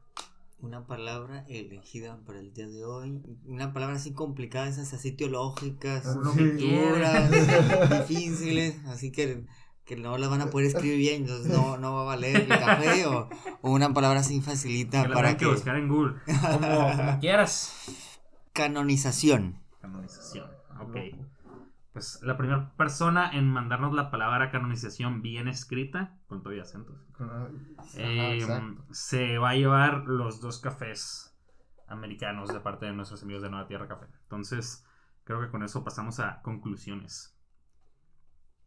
[0.59, 3.21] Una palabra elegida para el día de hoy.
[3.45, 7.30] Una palabra así complicada, esas así teológicas, que culturas,
[8.07, 9.45] difíciles, así que,
[9.88, 12.47] que no las van a poder escribir bien, entonces no, no va a valer el
[12.47, 13.29] café o,
[13.61, 15.47] o una palabra así facilita Que la para que que...
[15.47, 16.15] buscar en Google.
[16.25, 17.73] Como, como quieras.
[18.53, 19.59] Canonización.
[19.81, 20.49] Canonización.
[20.81, 20.97] Ok.
[21.93, 26.95] Pues la primera persona en mandarnos la palabra canonización bien escrita, con todo y acentos,
[27.95, 28.85] eh, exacto.
[28.91, 31.35] se va a llevar los dos cafés
[31.88, 34.05] americanos de parte de nuestros amigos de Nueva Tierra Café.
[34.23, 34.85] Entonces,
[35.23, 37.36] creo que con eso pasamos a conclusiones.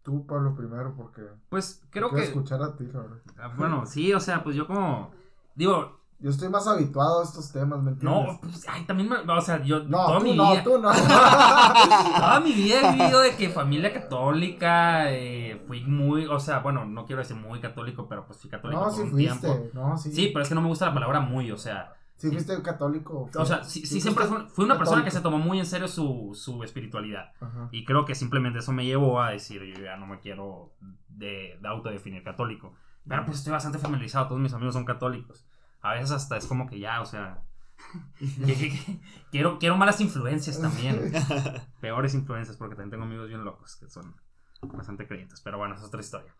[0.02, 1.22] Tú, Pablo, primero, porque.
[1.48, 2.22] Pues creo que.
[2.24, 3.18] escuchar a ti, verdad.
[3.38, 5.10] ah, Bueno, sí, o sea, pues yo como.
[5.54, 8.26] Digo, Yo estoy más habituado a estos temas, ¿me entiendes?
[8.26, 10.62] no, pues, ay, también, me- o sea, yo No, toda tú mi no, vida.
[10.62, 10.90] tú no.
[10.94, 16.84] Toda mi vida he vivido de que familia católica, eh, fui muy, o sea, bueno,
[16.84, 19.38] no quiero decir muy católico, pero pues fui católico no, por sí un fuiste.
[19.48, 19.68] tiempo.
[19.74, 20.12] No, sí.
[20.12, 23.30] Sí, pero es que no me gusta la palabra muy, o sea, Sí fuiste católico.
[23.34, 26.32] o sea, sí, sí siempre fui una persona que se tomó muy en serio su,
[26.34, 27.32] su espiritualidad.
[27.40, 27.70] Ajá.
[27.72, 30.74] Y creo que simplemente eso me llevó a decir, yo ya no me quiero
[31.08, 32.74] de, de autodefinir católico.
[33.08, 35.46] Pero pues estoy bastante familiarizado, todos mis amigos son católicos.
[35.80, 37.42] A veces hasta es como que ya, o sea,
[39.30, 41.10] quiero, quiero malas influencias también.
[41.80, 44.14] Peores influencias, porque también tengo amigos bien locos que son
[44.60, 45.40] bastante creyentes.
[45.40, 46.34] Pero bueno, esa es otra historia.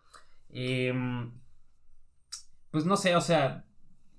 [0.49, 1.31] Em,
[2.69, 3.65] pues no sé, o sea,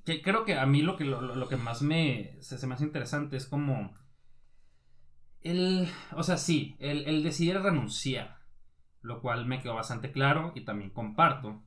[0.05, 2.75] que creo que a mí lo que, lo, lo- que más me, se, se me
[2.75, 3.95] hace interesante es como...
[5.43, 8.39] El, o sea, sí, el, el decidir renunciar,
[9.03, 11.63] lo cual me quedó bastante claro y también comparto.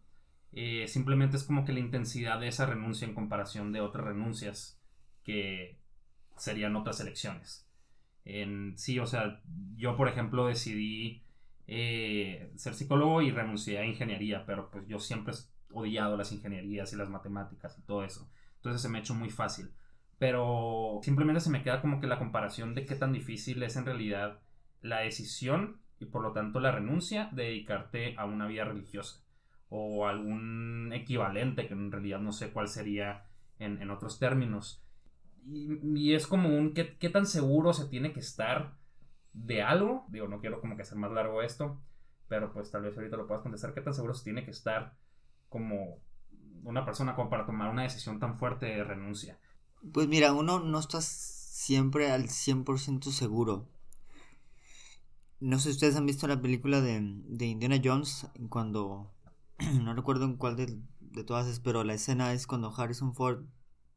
[0.53, 4.81] Eh, simplemente es como que la intensidad de esa renuncia en comparación de otras renuncias
[5.23, 5.79] que
[6.37, 7.67] serían otras elecciones.
[8.25, 9.41] En, sí, o sea,
[9.77, 11.23] yo por ejemplo decidí
[11.67, 15.33] eh, ser psicólogo y renuncié a ingeniería, pero pues yo siempre
[15.75, 18.29] odiado las ingenierías y las matemáticas y todo eso.
[18.55, 19.71] Entonces se me ha hecho muy fácil.
[20.17, 23.85] Pero simplemente se me queda como que la comparación de qué tan difícil es en
[23.85, 24.39] realidad
[24.81, 29.23] la decisión y por lo tanto la renuncia de dedicarte a una vida religiosa
[29.69, 33.25] o algún equivalente que en realidad no sé cuál sería
[33.59, 34.81] en, en otros términos.
[35.47, 38.73] Y, es como un ¿qué, qué tan seguro se tiene que estar
[39.33, 40.05] de algo.
[40.09, 41.81] Digo, no quiero como que hacer más largo esto,
[42.27, 43.73] pero pues tal vez ahorita lo puedas contestar.
[43.73, 44.95] ¿Qué tan seguro se tiene que estar
[45.55, 46.01] como
[46.65, 49.39] una persona para tomar una decisión tan fuerte de renuncia?
[49.93, 53.69] Pues mira, uno no está siempre al 100% seguro.
[55.39, 59.13] No sé si ustedes han visto la película de, de Indiana Jones cuando...
[59.81, 63.45] No recuerdo en cuál de, de todas es, pero la escena es cuando Harrison Ford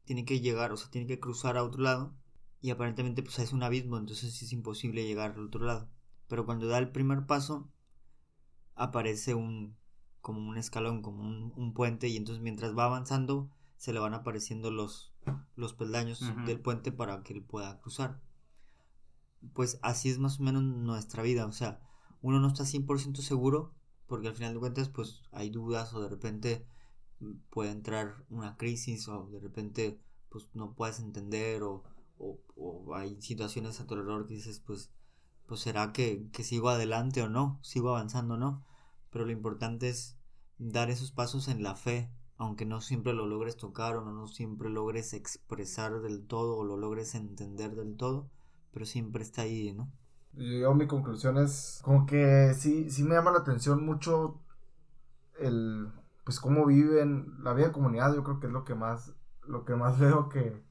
[0.05, 2.15] tiene que llegar, o sea, tiene que cruzar a otro lado
[2.61, 5.89] y aparentemente pues es un abismo, entonces es imposible llegar al otro lado.
[6.29, 7.69] Pero cuando da el primer paso
[8.75, 9.75] aparece un
[10.21, 14.13] como un escalón, como un, un puente y entonces mientras va avanzando se le van
[14.13, 15.13] apareciendo los
[15.55, 18.19] los peldaños del puente para que él pueda cruzar.
[19.53, 21.79] Pues así es más o menos nuestra vida, o sea,
[22.21, 23.73] uno no está 100% seguro
[24.07, 26.65] porque al final de cuentas pues hay dudas o de repente
[27.49, 29.99] puede entrar una crisis o de repente
[30.29, 31.83] pues no puedes entender o,
[32.17, 34.91] o- o hay situaciones a tu alrededor que dices pues
[35.47, 38.63] pues será que, que sigo adelante o no, sigo avanzando o no,
[39.11, 40.17] pero lo importante es
[40.57, 44.27] dar esos pasos en la fe, aunque no siempre lo logres tocar o no, no
[44.27, 48.29] siempre logres expresar del todo o lo logres entender del todo,
[48.71, 49.91] pero siempre está ahí, ¿no?
[50.33, 54.39] Yo mi conclusión es como que sí, sí me llama la atención mucho
[55.39, 55.89] el
[56.25, 59.13] pues cómo viven la vida de comunidad, yo creo que es lo que más
[59.47, 60.63] lo que más veo que,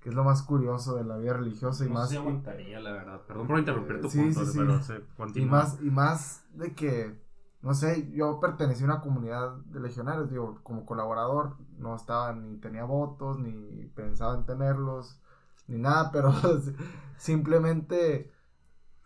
[0.00, 3.20] que es lo más curioso de la vida religiosa y No más aguantaría, la verdad.
[3.26, 4.58] Perdón por interrumpir tu Sí, punto, sí, sí.
[4.58, 5.46] pero se y continúa.
[5.46, 7.18] más y más de que
[7.62, 12.56] no sé, yo pertenecí a una comunidad de legionarios, digo, como colaborador, no estaba ni
[12.58, 15.20] tenía votos, ni pensaba en tenerlos,
[15.66, 16.32] ni nada, pero
[17.18, 18.32] simplemente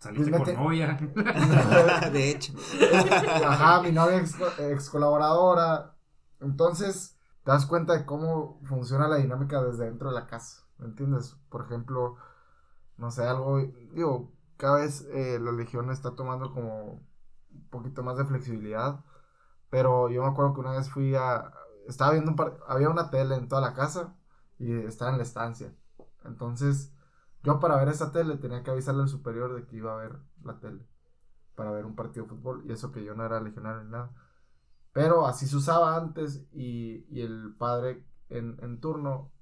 [0.05, 0.99] Saliste pues con novia.
[2.13, 2.53] de hecho,
[3.47, 5.95] Ajá, mi novia ex, ex colaboradora.
[6.41, 10.63] Entonces, te das cuenta de cómo funciona la dinámica desde dentro de la casa.
[10.77, 11.37] ¿Me entiendes?
[11.49, 12.17] Por ejemplo,
[12.99, 13.61] no sé, algo.
[13.95, 17.01] Digo, cada vez eh, la Legión está tomando como
[17.75, 19.05] poquito más de flexibilidad.
[19.71, 21.53] Pero yo me acuerdo que una vez fui a.
[21.89, 22.59] Estaba viendo un par.
[22.69, 24.17] Había una tele en toda la casa
[24.59, 25.75] y estaba en la estancia.
[26.25, 26.93] Entonces,
[27.43, 30.19] yo para ver esa tele tenía que avisarle al superior de que iba a ver
[30.43, 30.87] la tele
[31.55, 34.11] para ver un partido de fútbol y eso que yo no era legionario ni nada.
[34.93, 39.33] Pero así se usaba antes y, y el padre en, turno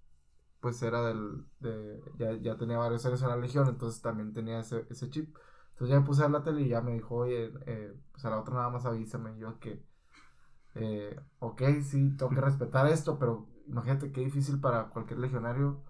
[0.61, 4.61] pues era del, de, ya, ya tenía varios años en la legión, entonces también tenía
[4.61, 5.37] ese, ese chip.
[5.83, 8.31] Entonces ya me puse a la tele y ya me dijo, oye, eh, pues a
[8.31, 9.35] la otra nada más avísame.
[9.37, 9.83] Y yo que,
[10.77, 15.83] eh, ok, sí, tengo que respetar esto, pero imagínate qué difícil para cualquier legionario,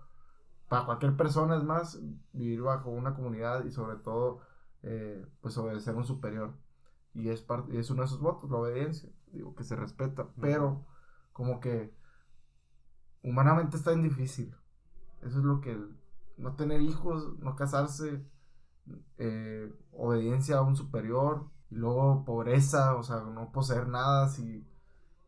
[0.68, 2.01] para cualquier persona es más,
[2.32, 4.40] vivir bajo una comunidad y sobre todo
[4.82, 6.55] eh, pues obedecer a un superior.
[7.14, 9.11] Y es, parte, es uno de sus votos, la obediencia.
[9.32, 10.86] Digo que se respeta, pero
[11.32, 11.95] como que
[13.22, 14.55] humanamente está bien difícil.
[15.22, 15.97] Eso es lo que el-
[16.38, 18.24] no tener hijos, no casarse,
[19.18, 24.28] eh, obediencia a un superior, y luego pobreza, o sea, no poseer nada.
[24.28, 24.66] Si,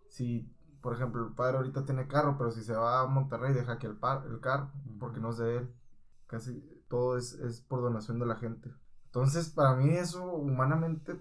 [0.08, 0.50] si
[0.80, 3.86] por ejemplo, el padre ahorita tiene carro, pero si se va a Monterrey deja que
[3.86, 5.74] el, par, el carro, porque no es de él.
[6.26, 8.70] Casi todo es, es por donación de la gente.
[9.06, 11.14] Entonces, para mí eso humanamente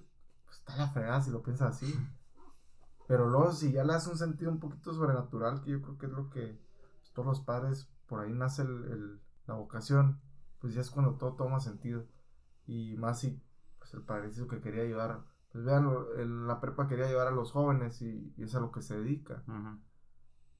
[0.45, 1.93] pues, está la fregada si lo piensas así.
[3.07, 6.05] Pero luego, si ya le das un sentido un poquito sobrenatural, que yo creo que
[6.07, 6.59] es lo que
[6.99, 10.19] pues, todos los padres, por ahí nace el- el- la vocación,
[10.59, 12.05] pues ya es cuando todo toma sentido.
[12.65, 13.41] Y más si
[13.79, 17.31] pues, el padrecito que quería ayudar, pues vean, lo- el- la prepa quería ayudar a
[17.31, 19.43] los jóvenes y, y es a lo que se dedica.
[19.47, 19.79] Ujú.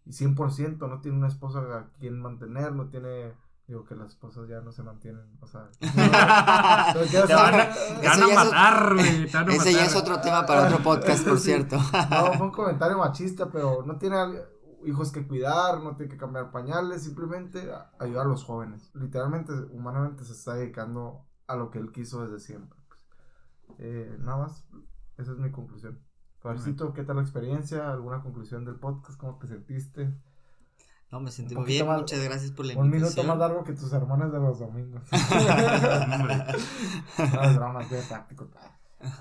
[0.06, 3.34] Y 100% no tiene una esposa a quien mantener, no tiene...
[3.66, 5.70] Digo que las esposas ya no se mantienen, o sea...
[5.80, 9.28] no Te van a, te van Ese a ya es matar, güey.
[9.30, 11.46] ya otro tema para otro podcast, por Sí.
[11.46, 11.78] cierto.
[12.10, 14.18] No, fue un comentario machista, pero no tiene
[14.86, 18.92] hijos que cuidar, no tiene que cambiar pañales, simplemente ayudar a los jóvenes.
[18.96, 22.78] Literalmente, humanamente se está dedicando a lo que él quiso desde siempre.
[22.88, 23.00] pues.
[23.80, 24.66] Eh, nada más,
[25.18, 26.00] esa es mi conclusión.
[26.40, 27.92] Fabricito, ¿qué tal la experiencia?
[27.92, 29.18] ¿Alguna conclusión del podcast?
[29.20, 30.14] ¿Cómo te sentiste?
[31.12, 33.28] No, me sentí muy bien, más- muchas gracias por la Un minuto invitación.
[33.28, 35.04] más largo que tus sermones de los domingos.
[37.18, 38.50] No, es de práctico.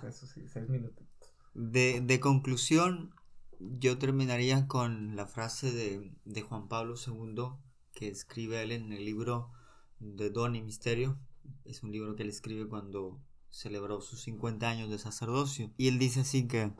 [0.06, 1.06] Eso sí, seis minutos.
[1.54, 3.14] De, de conclusión,
[3.58, 7.44] yo terminaría con la frase de, de Juan Pablo II
[7.92, 9.50] que escribe él en el libro
[9.98, 11.18] de Don y Misterio.
[11.64, 13.20] Es un libro que él escribe cuando
[13.50, 15.70] celebró sus 50 años de sacerdocio.
[15.76, 16.72] Y él dice así que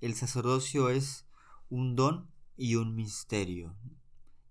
[0.00, 1.26] el sacerdocio es
[1.70, 3.74] un don y un misterio.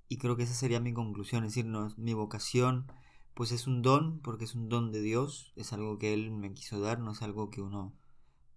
[0.08, 2.86] Y creo que esa sería mi conclusión, es decir, no, mi vocación
[3.34, 6.54] pues es un don, porque es un don de Dios, es algo que Él me
[6.54, 7.94] quiso dar, no es algo que uno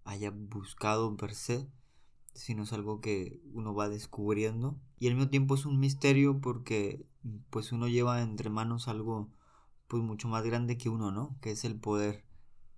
[0.03, 1.67] haya buscado per se,
[2.33, 4.79] sino es algo que uno va descubriendo.
[4.99, 7.05] Y al mismo tiempo es un misterio porque
[7.49, 9.29] pues uno lleva entre manos algo
[9.87, 11.37] pues mucho más grande que uno, ¿no?
[11.41, 12.25] Que es el poder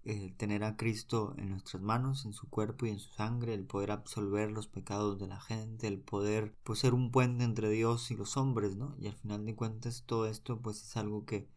[0.03, 3.65] eh, tener a Cristo en nuestras manos, en su cuerpo y en su sangre, el
[3.65, 8.09] poder absolver los pecados de la gente, el poder pues ser un puente entre Dios
[8.11, 8.95] y los hombres, ¿no?
[8.99, 11.49] Y al final de cuentas todo esto pues es algo que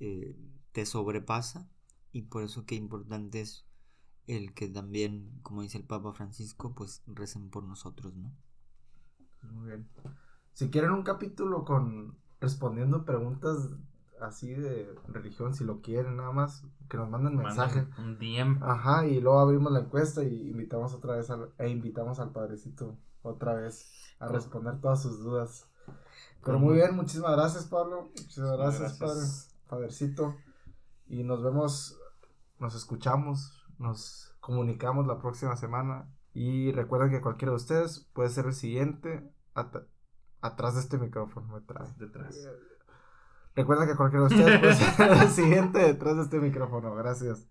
[0.00, 0.36] eh,
[0.72, 1.68] te sobrepasa
[2.12, 3.66] y por eso que importante es
[4.26, 8.32] el que también, como dice el Papa Francisco, pues recen por nosotros, ¿no?
[9.52, 9.88] Muy bien.
[10.52, 13.70] Si quieren un capítulo con respondiendo preguntas
[14.20, 17.86] así de religión, si lo quieren, nada más, que nos manden mensaje.
[17.98, 18.62] Un DM.
[18.62, 22.96] Ajá, y luego abrimos la encuesta y invitamos otra vez al, e invitamos al padrecito
[23.22, 25.70] otra vez a responder todas sus dudas.
[26.44, 28.02] Pero muy bien, muchísimas gracias, Pablo.
[28.04, 29.50] Muchísimas gracias, gracias.
[29.58, 29.60] padre.
[29.68, 30.36] Padrecito.
[31.08, 31.98] Y nos vemos,
[32.60, 36.08] nos escuchamos, nos comunicamos la próxima semana.
[36.34, 39.86] Y recuerden que cualquiera de ustedes puede ser el siguiente at-
[40.40, 41.58] atrás de este micrófono.
[41.58, 41.96] Detrás.
[43.56, 46.94] Recuerden que cualquiera de ustedes puede ser el siguiente detrás de este micrófono.
[46.94, 47.42] Gracias.